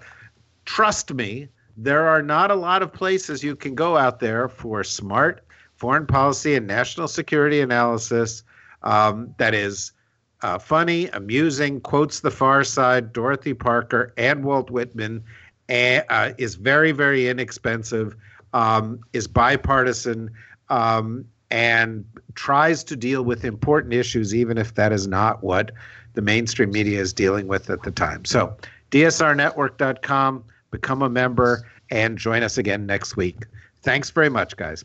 Trust 0.64 1.14
me, 1.14 1.48
there 1.76 2.06
are 2.06 2.22
not 2.22 2.50
a 2.50 2.56
lot 2.56 2.82
of 2.82 2.92
places 2.92 3.42
you 3.42 3.56
can 3.56 3.74
go 3.74 3.96
out 3.96 4.20
there 4.20 4.48
for 4.48 4.84
smart 4.84 5.44
foreign 5.76 6.06
policy 6.06 6.56
and 6.56 6.66
national 6.66 7.08
security 7.08 7.60
analysis 7.60 8.42
um, 8.82 9.34
that 9.38 9.54
is 9.54 9.92
uh, 10.42 10.58
funny, 10.58 11.08
amusing, 11.08 11.80
quotes 11.80 12.20
the 12.20 12.30
far 12.30 12.64
side, 12.64 13.12
Dorothy 13.12 13.54
Parker, 13.54 14.12
and 14.16 14.44
Walt 14.44 14.70
Whitman, 14.70 15.22
and, 15.68 16.04
uh, 16.08 16.32
is 16.38 16.54
very, 16.54 16.92
very 16.92 17.28
inexpensive, 17.28 18.16
um, 18.52 19.00
is 19.12 19.26
bipartisan, 19.26 20.30
um, 20.68 21.24
and 21.50 22.04
tries 22.34 22.84
to 22.84 22.96
deal 22.96 23.22
with 23.22 23.44
important 23.44 23.92
issues, 23.92 24.34
even 24.34 24.56
if 24.56 24.74
that 24.74 24.92
is 24.92 25.06
not 25.06 25.42
what 25.42 25.72
the 26.14 26.22
mainstream 26.22 26.70
media 26.70 27.00
is 27.00 27.12
dealing 27.12 27.48
with 27.48 27.70
at 27.70 27.82
the 27.82 27.90
time. 27.90 28.24
So, 28.24 28.56
DSRnetwork.com, 28.90 30.44
become 30.70 31.02
a 31.02 31.08
member, 31.08 31.68
and 31.90 32.16
join 32.16 32.42
us 32.42 32.56
again 32.56 32.86
next 32.86 33.16
week. 33.16 33.44
Thanks 33.82 34.10
very 34.10 34.28
much, 34.28 34.56
guys. 34.56 34.84